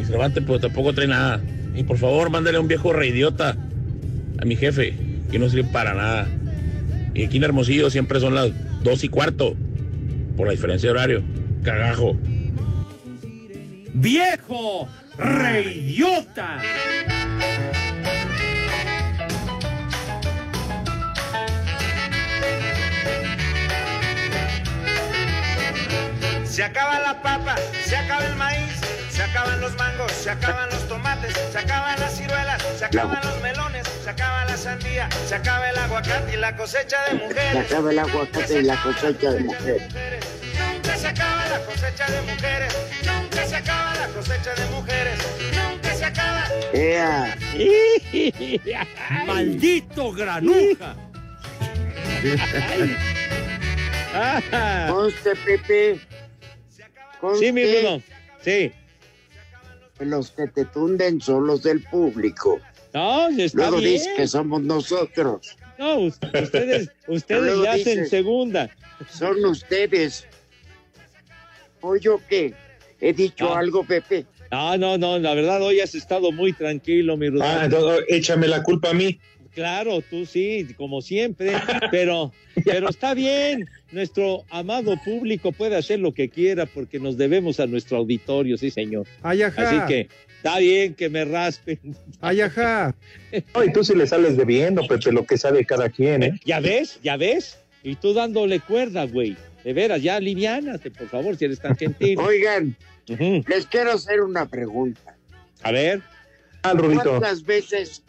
[0.00, 1.42] Y Cervantes, pues tampoco trae nada.
[1.74, 3.56] Y por favor, mándale un viejo reidiota
[4.38, 4.94] a mi jefe,
[5.30, 6.28] que no sirve para nada.
[7.14, 8.50] Y aquí en Hermosillo siempre son las
[8.82, 9.54] dos y cuarto,
[10.36, 11.22] por la diferencia de horario.
[11.62, 12.16] Cagajo.
[13.94, 14.88] ¡Viejo!
[15.16, 16.60] ¡Reidiota!
[26.44, 28.80] Se acaba la papa, se acaba el maíz,
[29.36, 33.84] acaban los mangos, se acaban los tomates, se acaban las ciruelas, se acaban los melones,
[34.04, 37.56] se acaba la sandía, se acaba el aguacate y la cosecha de Se mujeres.
[37.72, 39.82] acaba el aguacate y la cosecha de mujeres.
[40.56, 45.18] Nunca se acaba la cosecha de mujeres, nunca se acaba la cosecha de mujeres,
[45.52, 46.44] nunca se acaba.
[46.72, 47.36] ¡Ea!
[49.26, 50.94] ¡Maldito granuja!
[54.88, 56.00] Conste, Pepe.
[57.40, 57.80] Sí, mi Conste.
[57.82, 58.02] Bruno.
[58.44, 58.72] Sí.
[60.04, 62.60] Los que te tunden son los del público.
[62.92, 63.92] No, está Luego bien.
[63.94, 65.56] dices que somos nosotros.
[65.78, 68.70] No, us- ustedes, ustedes le hacen segunda.
[69.10, 70.26] Son ustedes.
[71.80, 72.54] ¿O yo qué?
[73.00, 73.54] ¿He dicho No.
[73.56, 74.26] algo, Pepe?
[74.50, 77.48] No, no, no, la verdad hoy has estado muy tranquilo, mi Rudolfo.
[77.52, 79.18] Ah, entonces échame la culpa a mí.
[79.54, 81.52] Claro, tú sí, como siempre,
[81.90, 82.32] pero,
[82.64, 83.68] pero está bien.
[83.92, 88.70] Nuestro amado público puede hacer lo que quiera porque nos debemos a nuestro auditorio, sí,
[88.70, 89.06] señor.
[89.22, 89.68] Ay, ajá.
[89.68, 91.78] Así que está bien que me raspen.
[92.20, 92.94] Ay, ajá.
[93.54, 96.40] No, y tú sí le sales debiendo, Pepe, lo que sabe cada quien, ¿eh?
[96.44, 96.98] ¿Ya ves?
[97.02, 97.58] ¿Ya ves?
[97.82, 99.36] Y tú dándole cuerda, güey.
[99.62, 102.18] De veras, ya aliviánate, por favor, si eres tan gentil.
[102.20, 102.76] Oigan,
[103.46, 105.16] les quiero hacer una pregunta.
[105.62, 106.02] A ver.
[106.62, 108.02] ¿Cuántas veces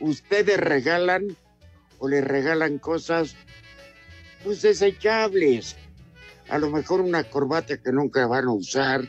[0.00, 1.36] ustedes regalan
[1.98, 3.36] o le regalan cosas
[4.44, 5.76] pues desechables?
[6.48, 9.08] A lo mejor una corbata que nunca van a usar,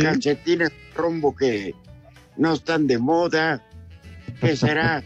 [0.00, 1.74] calcetines rombo que
[2.36, 3.64] no están de moda,
[4.40, 5.04] ¿qué será?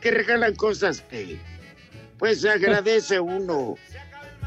[0.00, 1.38] que regalan cosas que
[2.18, 3.76] pues agradece uno,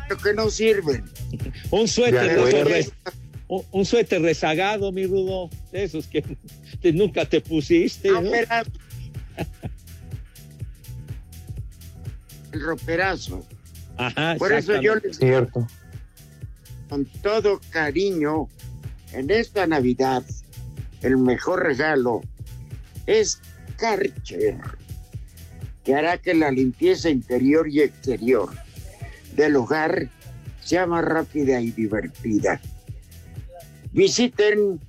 [0.07, 1.05] pero que no sirven.
[1.69, 2.91] Un suéter,
[3.47, 6.23] un, un suéter rezagado, mi rudo, de esos que,
[6.81, 8.09] que nunca te pusiste.
[12.51, 13.45] El roperazo.
[13.97, 15.67] Ajá, Por eso yo les Cierto.
[16.89, 18.47] con todo cariño,
[19.13, 20.23] en esta Navidad,
[21.01, 22.21] el mejor regalo
[23.05, 23.39] es
[23.77, 24.57] Karcher,
[25.83, 28.49] que hará que la limpieza interior y exterior
[29.35, 30.09] del hogar
[30.63, 32.61] sea más rápida y divertida.
[33.91, 34.79] Visiten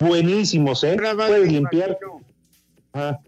[0.00, 0.96] Buenísimos, ¿eh?
[0.96, 1.96] Puedes limpiar.
[2.92, 3.20] Ah,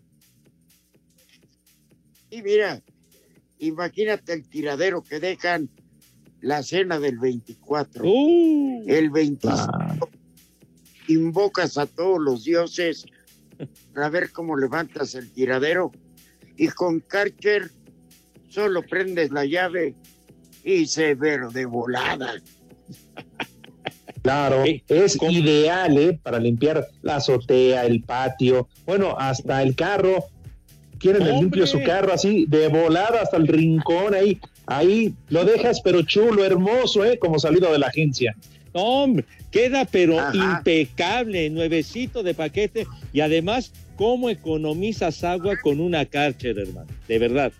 [2.31, 2.83] Y mira,
[3.59, 5.68] imagínate el tiradero que dejan
[6.42, 8.05] la cena del 24.
[8.05, 8.85] Uh.
[8.87, 10.11] el 25
[11.09, 13.07] invocas a todos los dioses
[13.94, 15.92] para ver cómo levantas el tiradero.
[16.57, 17.70] Y con Karcher
[18.48, 19.94] solo prendes la llave
[20.64, 22.35] y se ve de volada.
[24.22, 26.20] Claro, es ideal ¿eh?
[26.22, 30.24] para limpiar la azotea, el patio, bueno, hasta el carro.
[30.98, 34.40] Quieren el limpio su carro así, de volada hasta el rincón ahí.
[34.66, 37.18] Ahí lo dejas, pero chulo, hermoso, ¿eh?
[37.18, 38.37] Como salido de la agencia.
[38.75, 40.33] No, hombre, queda pero Ajá.
[40.35, 46.88] impecable, nuevecito de paquete y además, ¿cómo economizas agua con una Karcher, hermano?
[47.07, 47.53] De verdad.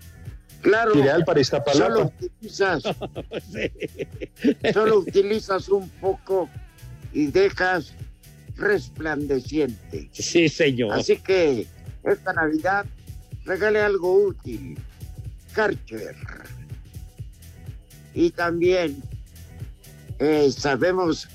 [0.63, 0.99] Claro.
[0.99, 1.95] Ideal para Iztapalapa.
[1.95, 2.83] Solo utilizas,
[4.73, 6.49] solo utilizas un poco
[7.13, 7.93] y dejas
[8.57, 10.09] resplandeciente.
[10.13, 10.93] Sí, señor.
[10.93, 11.67] Así que
[12.05, 12.87] esta Navidad
[13.45, 14.79] regale algo útil.
[15.53, 16.15] Karcher.
[18.15, 19.03] Y también
[20.19, 21.29] eh, sabemos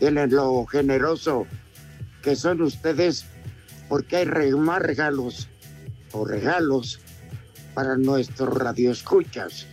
[0.00, 1.46] de lo generoso
[2.22, 3.24] que son ustedes
[3.88, 5.48] porque hay más regalos
[6.12, 7.00] o regalos
[7.74, 9.66] para nuestros radioescuchas.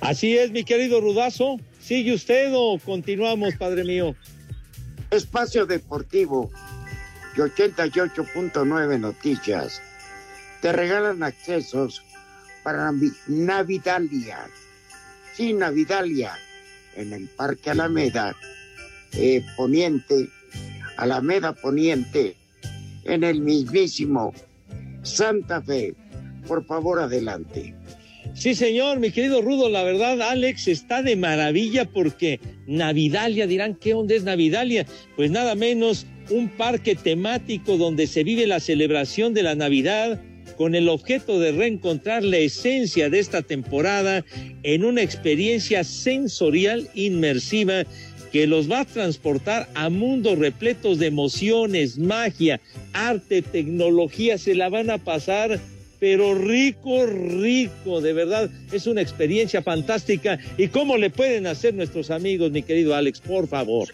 [0.00, 1.58] Así es, mi querido Rudazo.
[1.80, 4.14] ¿Sigue usted o continuamos, padre mío?
[5.10, 6.50] Espacio Deportivo
[7.36, 9.82] y 88.9 Noticias
[10.60, 12.02] te regalan accesos
[12.68, 14.40] para Navi- Navidalia.
[15.34, 16.32] Sí, Navidalia,
[16.96, 18.36] en el Parque Alameda
[19.12, 20.28] eh, Poniente,
[20.98, 22.36] Alameda Poniente,
[23.04, 24.34] en el mismísimo
[25.02, 25.94] Santa Fe.
[26.46, 27.74] Por favor, adelante.
[28.34, 33.94] Sí, señor, mi querido Rudo, la verdad, Alex está de maravilla porque Navidalia, dirán, ¿qué
[33.94, 34.84] onda es Navidalia?
[35.16, 40.20] Pues nada menos un parque temático donde se vive la celebración de la Navidad
[40.58, 44.24] con el objeto de reencontrar la esencia de esta temporada
[44.64, 47.84] en una experiencia sensorial inmersiva
[48.32, 52.60] que los va a transportar a mundos repletos de emociones, magia,
[52.92, 55.60] arte, tecnología, se la van a pasar
[56.00, 60.38] pero rico, rico, de verdad, es una experiencia fantástica.
[60.56, 63.88] ¿Y cómo le pueden hacer nuestros amigos, mi querido Alex, por favor?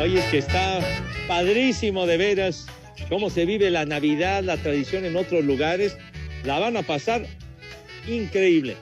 [0.01, 0.81] Oye, es que está
[1.27, 2.67] padrísimo de veras
[3.09, 5.95] cómo se vive la Navidad, la tradición en otros lugares.
[6.43, 7.25] La van a pasar
[8.07, 8.77] increíble.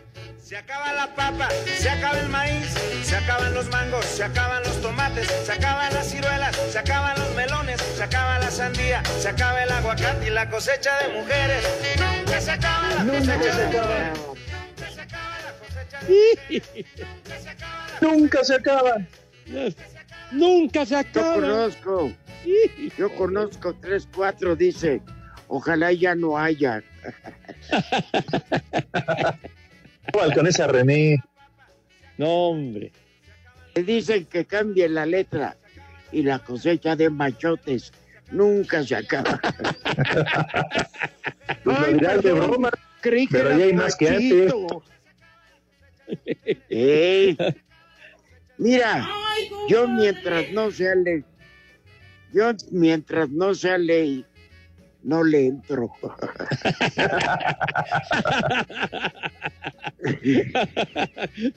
[0.53, 4.79] Se acaba la papa, se acaba el maíz, se acaban los mangos, se acaban los
[4.83, 9.63] tomates, se acaban las ciruelas, se acaban los melones, se acaba la sandía, se acaba
[9.63, 11.65] el aguacate y la cosecha de mujeres.
[11.97, 14.19] Nunca se acaba la cosecha de mujeres.
[17.99, 18.97] Nunca se acaba.
[20.31, 21.33] Nunca se Yo acaba.
[21.33, 22.11] conozco,
[22.95, 25.01] yo conozco tres, cuatro, dice,
[25.47, 26.83] ojalá ya no haya.
[30.13, 31.23] Igual con esa René.
[32.17, 32.91] No, hombre.
[33.75, 35.57] Le dicen que cambie la letra
[36.11, 37.91] y la cosecha de machotes
[38.31, 39.39] nunca se acaba.
[41.63, 42.69] Pues Ay, de broma.
[42.99, 44.53] creí que Pero ya hay más que antes.
[48.57, 49.09] Mira,
[49.69, 51.23] yo mientras no sea ley,
[52.33, 54.25] yo mientras no sea ley,
[55.03, 55.91] no le entro.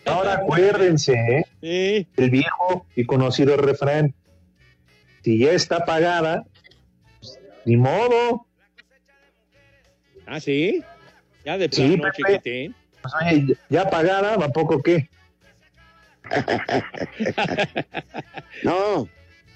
[0.05, 2.07] Ahora acuérdense, ¿eh?
[2.17, 4.15] el viejo y conocido refrán.
[5.23, 6.45] Si ya está pagada,
[7.21, 8.47] pues, ni modo.
[10.27, 10.83] ¿Ah, sí?
[11.45, 12.33] Ya de Sí, plano, Pepe.
[12.41, 12.75] chiquitín.
[13.03, 15.09] Pues, oye, ya pagada, ¿a poco qué?
[18.65, 19.07] No,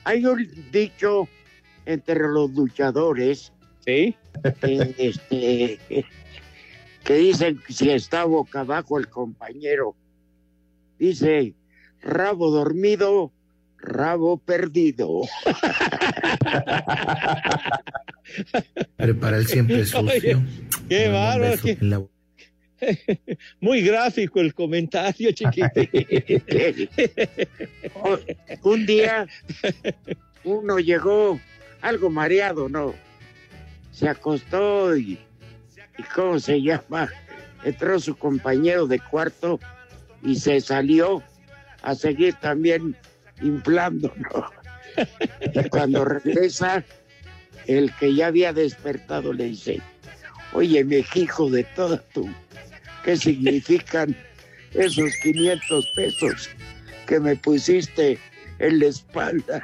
[0.04, 1.26] hay un dicho
[1.86, 3.50] entre los luchadores
[3.84, 4.16] ¿Sí?
[4.60, 5.78] que, este,
[7.04, 9.94] que dicen que si está boca abajo el compañero,
[10.98, 11.54] dice
[12.00, 13.32] rabo dormido,
[13.78, 15.22] rabo perdido.
[18.96, 20.42] Prepara el siempre sucio.
[20.88, 21.50] Qué bárbaro.
[21.52, 22.02] beso qué- en la-
[23.60, 25.84] Muy gráfico el comentario, chiquitín.
[28.62, 29.26] Un día
[30.44, 31.38] uno llegó
[31.82, 32.94] algo mareado, ¿no?
[33.92, 35.18] Se acostó y,
[35.98, 37.10] y ¿cómo se llama?
[37.64, 39.60] Entró su compañero de cuarto
[40.22, 41.22] y se salió
[41.82, 42.96] a seguir también
[43.42, 44.50] inflando, ¿no?
[45.54, 46.84] Y cuando regresa,
[47.66, 49.80] el que ya había despertado le dice,
[50.52, 52.28] oye, mi hijo de toda tu,
[53.04, 54.16] ¿qué significan
[54.74, 56.50] esos 500 pesos
[57.06, 58.18] que me pusiste
[58.60, 59.62] en la espalda?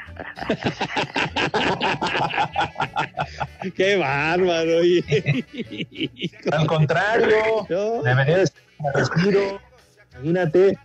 [3.76, 4.78] Qué bárbaro.
[4.78, 5.04] oye.
[6.52, 8.02] Al contrario, No.
[8.02, 9.60] debería de estar en respiro.
[10.14, 10.78] Imagínate.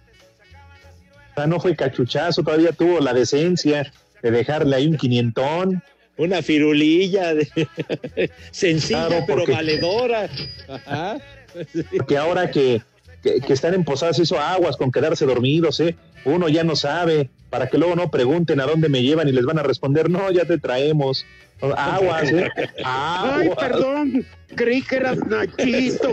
[1.32, 3.91] O sea, no fue cachuchazo, todavía tuvo la decencia
[4.22, 5.82] de dejarle ahí un quinientón.
[6.18, 10.30] Una firulilla de- sencilla, Claro, pero porque- valedora.
[10.68, 11.18] Ajá.
[12.07, 12.82] Que ahora que,
[13.22, 15.95] que, que están en posadas hizo aguas con quedarse dormidos, ¿eh?
[16.26, 19.45] Uno ya no sabe, para que luego no pregunten a dónde me llevan y les
[19.45, 21.26] van a responder, no, ya te traemos.
[21.61, 22.49] Aguas, ¿eh?
[22.84, 26.09] Ay, perdón, creí que eras Nachito.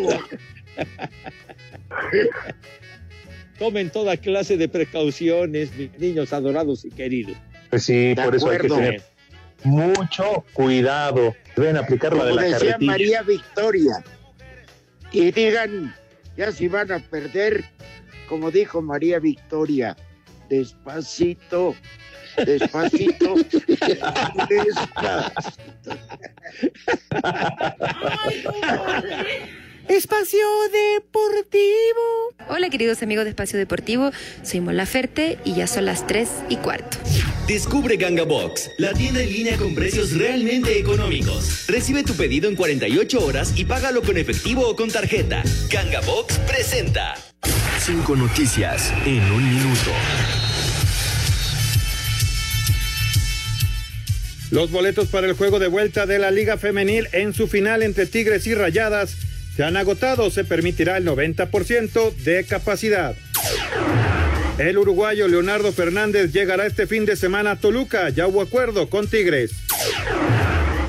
[3.59, 7.37] Tomen toda clase de precauciones, mis niños adorados y queridos.
[7.71, 9.03] Pues sí, De por eso hay que tener
[9.65, 11.35] mucho cuidado.
[11.57, 12.91] Deben aplicar la de la decía carretilla.
[12.93, 14.05] María Victoria.
[15.13, 15.95] Y digan,
[16.39, 17.65] ya si van a perder,
[18.29, 19.97] como dijo María Victoria,
[20.49, 21.75] despacito,
[22.47, 23.35] despacito,
[24.49, 25.99] despacito.
[29.89, 31.65] Espacio Deportivo.
[32.51, 34.11] Hola queridos amigos de Espacio Deportivo,
[34.43, 36.99] soy Mola Ferte y ya son las 3 y cuarto.
[37.47, 41.67] Descubre Ganga Box, la tienda en línea con precios realmente económicos.
[41.69, 45.43] Recibe tu pedido en 48 horas y págalo con efectivo o con tarjeta.
[45.71, 47.15] Ganga Box presenta.
[47.81, 49.91] Cinco noticias en un minuto.
[54.51, 58.05] Los boletos para el juego de vuelta de la Liga Femenil en su final entre
[58.05, 59.17] Tigres y Rayadas
[59.59, 60.31] se han agotado.
[60.31, 63.17] Se permitirá el 90% de capacidad.
[64.57, 68.09] El uruguayo Leonardo Fernández llegará este fin de semana a Toluca.
[68.11, 69.51] Ya hubo acuerdo con Tigres.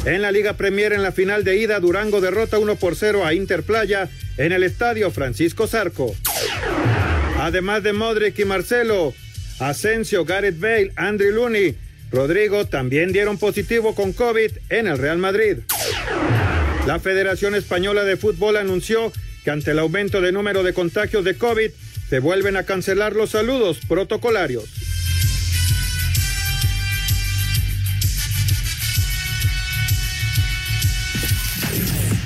[0.05, 3.33] En la Liga Premier en la final de ida, Durango derrota 1 por 0 a
[3.33, 4.07] Interplaya
[4.37, 6.15] en el estadio Francisco Zarco.
[7.39, 9.15] Además de Modric y Marcelo,
[9.57, 11.75] Asensio, Gareth Bale, Andrew Looney,
[12.11, 15.57] Rodrigo también dieron positivo con COVID en el Real Madrid.
[16.85, 19.11] La Federación Española de Fútbol anunció
[19.43, 21.71] que ante el aumento de número de contagios de COVID
[22.09, 24.78] se vuelven a cancelar los saludos protocolarios.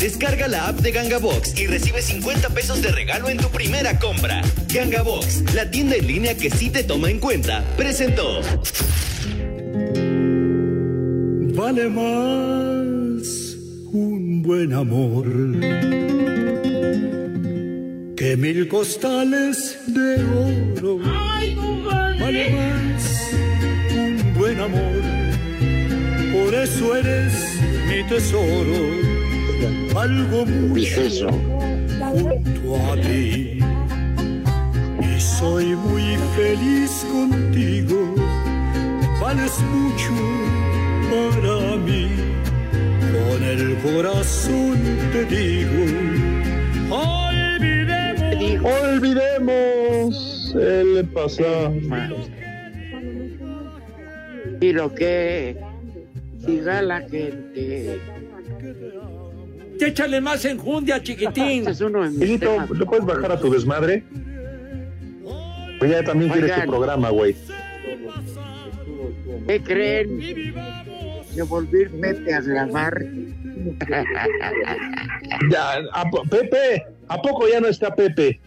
[0.00, 3.98] Descarga la app de Ganga Box y recibe 50 pesos de regalo en tu primera
[3.98, 4.42] compra.
[4.72, 8.40] Ganga Box, la tienda en línea que sí te toma en cuenta, presentó.
[11.56, 13.56] Vale más
[13.92, 15.26] un buen amor
[18.16, 20.14] que mil costales de
[20.76, 20.98] oro.
[22.20, 23.32] Vale más
[23.96, 25.02] un buen amor,
[26.32, 27.32] por eso eres
[27.88, 29.07] mi tesoro
[29.96, 33.58] algo muy junto a ti.
[35.00, 38.14] Y soy muy feliz contigo,
[39.20, 40.12] vales mucho
[41.10, 42.08] para mí.
[43.12, 44.78] Con el corazón
[45.12, 45.84] te digo,
[46.90, 48.28] olvidemos.
[48.64, 51.74] Olvidemos el pasado.
[54.60, 55.56] Y lo que
[56.46, 58.00] diga la gente.
[59.80, 61.64] Échale más enjundia, chiquitín.
[62.20, 64.04] Hijito, ¿no puedes bajar a tu desmadre?
[65.78, 67.36] Pues ya también quieres tu programa, güey.
[69.46, 70.18] ¿Qué creen?
[71.34, 73.04] Que volví Pepe a grabar.
[75.50, 78.40] Ya, a, Pepe, ¿a poco ya no está Pepe?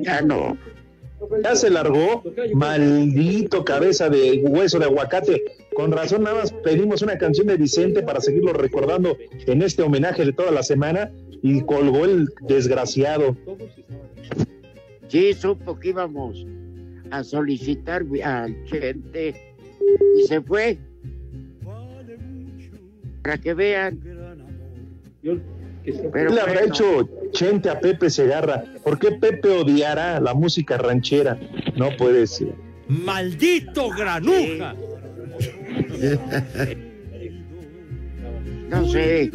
[0.00, 0.56] Ya no.
[1.42, 2.22] Ya se largó,
[2.54, 5.42] maldito cabeza de hueso de aguacate.
[5.74, 9.16] Con razón, nada más pedimos una canción de Vicente para seguirlo recordando
[9.46, 11.10] en este homenaje de toda la semana
[11.42, 13.36] y colgó el desgraciado.
[15.08, 16.46] Sí, supo que íbamos
[17.10, 19.34] a solicitar al gente
[20.16, 20.78] y se fue.
[23.22, 24.00] Para que vean.
[25.84, 28.64] ¿Qué le habrá hecho Chente a Pepe Segarra?
[28.84, 31.38] ¿Por qué Pepe odiará la música ranchera?
[31.76, 32.54] No puede ser.
[32.88, 34.74] ¡Maldito granuja!
[38.70, 39.30] No sé,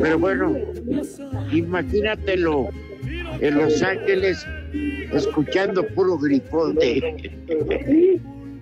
[0.00, 0.56] pero bueno,
[1.52, 2.68] imagínatelo
[3.40, 4.44] en Los Ángeles
[5.12, 7.30] escuchando puro grifote.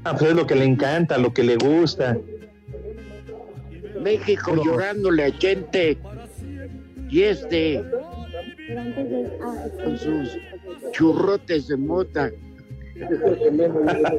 [0.05, 2.17] Ah, pues es lo que le encanta, lo que le gusta.
[4.03, 5.99] México llorándole a gente
[7.11, 7.83] y este
[9.83, 10.39] con sus
[10.93, 12.31] churrotes de mota.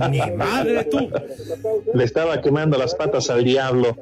[0.10, 1.10] Mi madre tú.
[1.94, 3.98] Le estaba quemando las patas al diablo.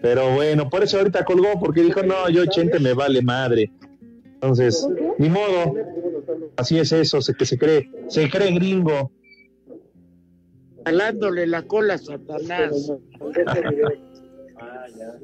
[0.00, 3.70] Pero bueno, por eso ahorita colgó, porque dijo, no, yo Chente me vale madre.
[4.34, 4.86] Entonces,
[5.18, 5.74] ni modo.
[6.56, 9.12] Así es eso, se, que se cree, se cree gringo.
[10.84, 12.92] Jalándole la cola a Satanás.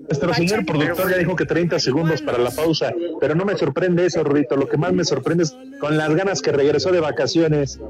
[0.08, 4.06] Nuestro señor productor ya dijo que 30 segundos para la pausa, pero no me sorprende
[4.06, 4.56] eso, Rudito.
[4.56, 7.80] Lo que más me sorprende es con las ganas que regresó de vacaciones.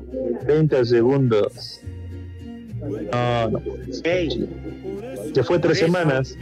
[0.45, 1.81] 30 segundos.
[3.13, 3.63] No, no.
[5.35, 6.37] Se fue tres semanas.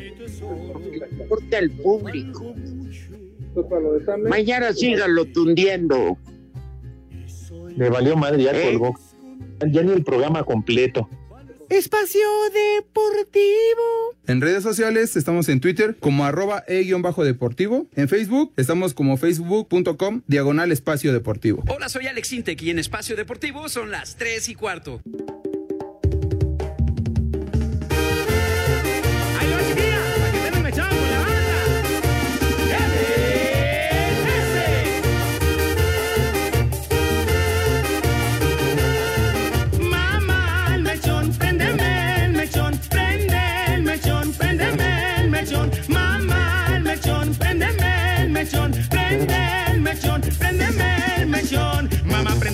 [1.21, 2.55] Importa el público.
[4.29, 6.19] Mañana síganlo tundiendo.
[7.77, 8.95] Le valió madre, ya colgó.
[9.67, 11.09] Ya ni el programa completo.
[11.71, 12.21] Espacio
[12.53, 14.15] Deportivo.
[14.27, 17.87] En redes sociales estamos en Twitter como arroba e-deportivo.
[17.95, 21.65] En Facebook estamos como facebook.com diagonal espacio deportivo.
[21.69, 25.01] Hola, soy Alex Intec y en Espacio Deportivo son las 3 y cuarto.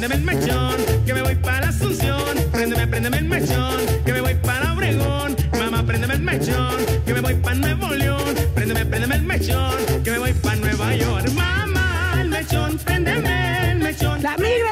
[0.03, 0.77] Préndeme el mechón,
[1.07, 2.35] que me voy para Asunción.
[2.51, 5.37] Préndeme, préndeme el mechón, que me voy para Obregón.
[5.57, 6.77] Mamá, préndeme el mechón,
[7.07, 8.35] que me voy para Nuevo León.
[8.53, 11.31] Préndeme, préndeme el mechón, que me voy para Nueva York.
[11.35, 14.21] Mamá, el mechón, préndeme el mechón.
[14.23, 14.72] La migra,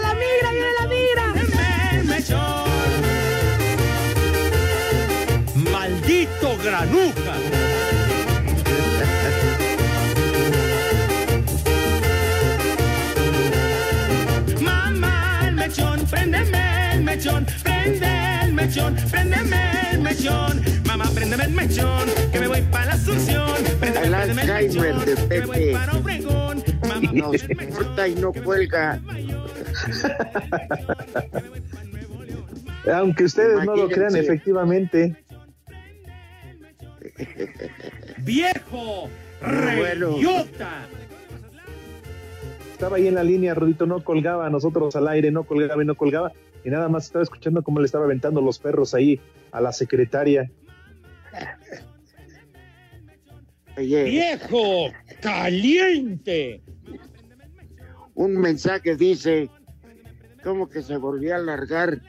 [18.61, 19.57] mechón, préndeme
[19.93, 20.63] el mechón.
[20.87, 23.53] Mamá, préndeme el mechón, que me voy para la Asunción.
[23.81, 25.73] Préndeme, El préndeme el Alzheimer mechón, de que me voy Pepe.
[25.73, 26.65] para Obregón.
[26.89, 27.43] Mamá, Nos
[27.75, 29.01] corta y no cuelga.
[32.93, 34.21] Aunque ustedes no lo crean, Imagínense.
[34.21, 35.17] efectivamente.
[38.19, 39.09] ¡Viejo!
[39.43, 40.87] ¡Reyota!
[42.73, 45.95] Estaba ahí en la línea, Rodito no colgaba, nosotros al aire, no colgaba y no
[45.95, 46.33] colgaba.
[46.65, 49.21] Y nada más estaba escuchando cómo le estaba aventando los perros ahí
[49.53, 50.51] a la secretaria.
[53.77, 54.91] Oye, ¡Viejo!
[55.21, 56.63] ¡Caliente!
[58.21, 59.49] un mensaje dice,
[60.43, 62.03] como que se volvió a alargar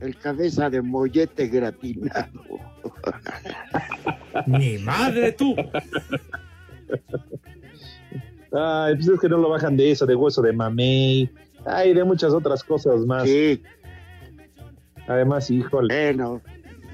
[0.00, 2.44] el cabeza de mollete gratinado.
[4.46, 5.56] ¡Mi madre tú!
[8.52, 11.30] Ay, pues es que no lo bajan de eso, de hueso de mamey.
[11.64, 13.24] Ay, de muchas otras cosas más.
[13.24, 13.62] Sí,
[15.08, 16.40] Además, híjole, bueno.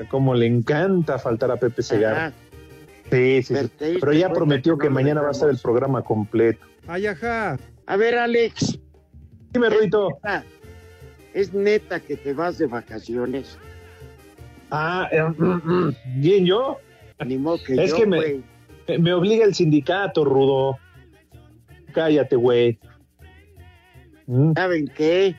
[0.09, 2.33] como le encanta faltar a Pepe Segarra.
[3.11, 3.97] Sí, sí, sí.
[4.01, 6.65] Pero ya prometió que no mañana va a estar el programa completo.
[6.87, 7.59] Ay, ajá.
[7.87, 8.79] A ver, Alex,
[9.53, 10.45] Dime, neta,
[11.35, 13.59] ¿es neta que te vas de vacaciones?
[14.71, 16.79] Ah, eh, mm, mm, bien, yo.
[17.25, 18.07] Ni modo que Es yo, que.
[18.07, 20.79] Me- Me obliga el sindicato, Rudo.
[21.93, 22.79] Cállate, güey.
[24.27, 25.37] Mm, ¿Saben qué?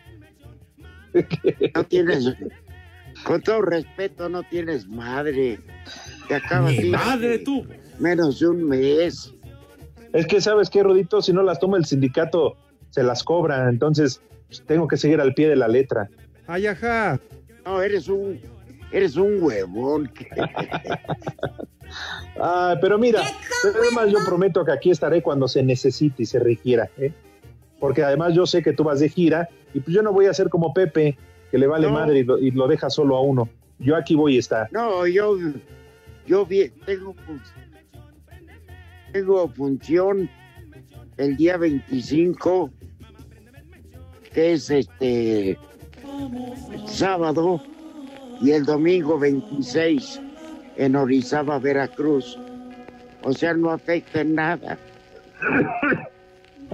[1.76, 2.36] No tienes,
[3.26, 5.60] con todo respeto, no tienes madre.
[6.28, 7.66] Te acabas de ¡Mi ir madre tú!
[8.00, 9.34] menos de un mes.
[10.14, 11.22] Es que, ¿sabes qué, Rodito?
[11.22, 12.56] Si no las toma el sindicato,
[12.92, 13.68] se las cobra.
[13.70, 16.10] Entonces, pues, tengo que seguir al pie de la letra.
[16.48, 17.20] Ay, ajá.
[17.66, 18.40] No, eres un,
[18.92, 20.12] eres un huevón.
[22.38, 23.22] Ah, pero mira,
[23.62, 27.14] pero además yo prometo que aquí estaré cuando se necesite y se requiera, ¿eh?
[27.80, 30.34] Porque además yo sé que tú vas de gira y pues yo no voy a
[30.34, 31.16] ser como Pepe,
[31.56, 31.94] que le vale No.
[31.94, 33.48] madre y lo, y lo deja solo a uno.
[33.80, 34.68] Yo aquí voy a estar.
[34.74, 35.38] No, yo,
[36.28, 37.16] yo vi- tengo,
[39.14, 40.30] tengo función
[41.16, 42.72] el día 25,
[44.34, 45.58] que es este
[46.88, 47.64] sábado,
[48.42, 50.20] y el domingo 26
[50.76, 52.38] en Orizaba, Veracruz.
[53.24, 54.78] O sea, no afecta en nada.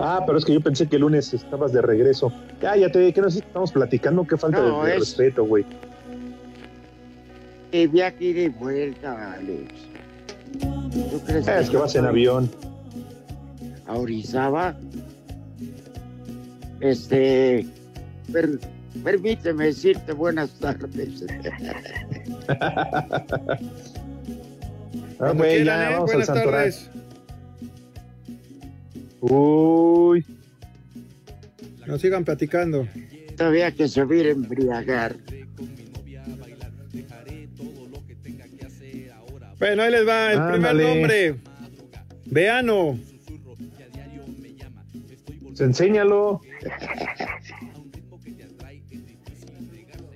[0.04, 2.34] Ah, pero es que yo pensé que el lunes estabas de regreso.
[2.60, 5.66] Cállate, que nos estamos platicando, qué falta No, de, de es- respeto, güey.
[7.72, 9.74] El viaje ida y vuelta, Alex.
[11.12, 12.50] ¿Tú crees Es que vas en avión.
[13.88, 14.76] a Orizaba?
[16.82, 17.66] Este,
[18.34, 18.60] per-
[19.04, 21.24] permíteme decirte buenas tardes.
[25.24, 25.94] Ah, güey, ya, ¿eh?
[25.94, 26.52] vamos al Santoral.
[26.52, 26.90] tardes.
[29.22, 30.26] Uy,
[31.86, 32.88] No sigan platicando.
[33.38, 35.16] Todavía que se hubiera embriagar.
[39.60, 41.36] Bueno, ahí les va el primer nombre.
[42.26, 43.00] Veano.
[45.44, 46.42] pues enséñalo.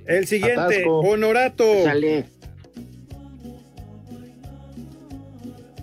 [0.06, 0.99] El siguiente, Atasco.
[0.99, 1.84] Honorato.
[1.84, 2.26] Sale,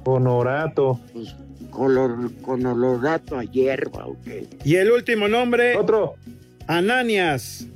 [0.05, 1.01] Honorato.
[1.13, 1.37] pues,
[1.73, 4.47] color, con olorato a hierba, ¿o qué?
[4.65, 6.15] Y el último nombre, Otro.
[6.69, 7.67] Ananias.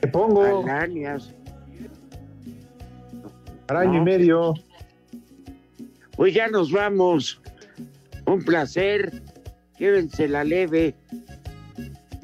[0.00, 0.62] Te pongo.
[0.62, 1.30] Alanias.
[3.66, 3.98] Para año No.
[3.98, 4.54] y medio.
[6.16, 7.40] Pues ya nos vamos.
[8.24, 9.22] Un placer.
[9.78, 10.94] Llévense la leve.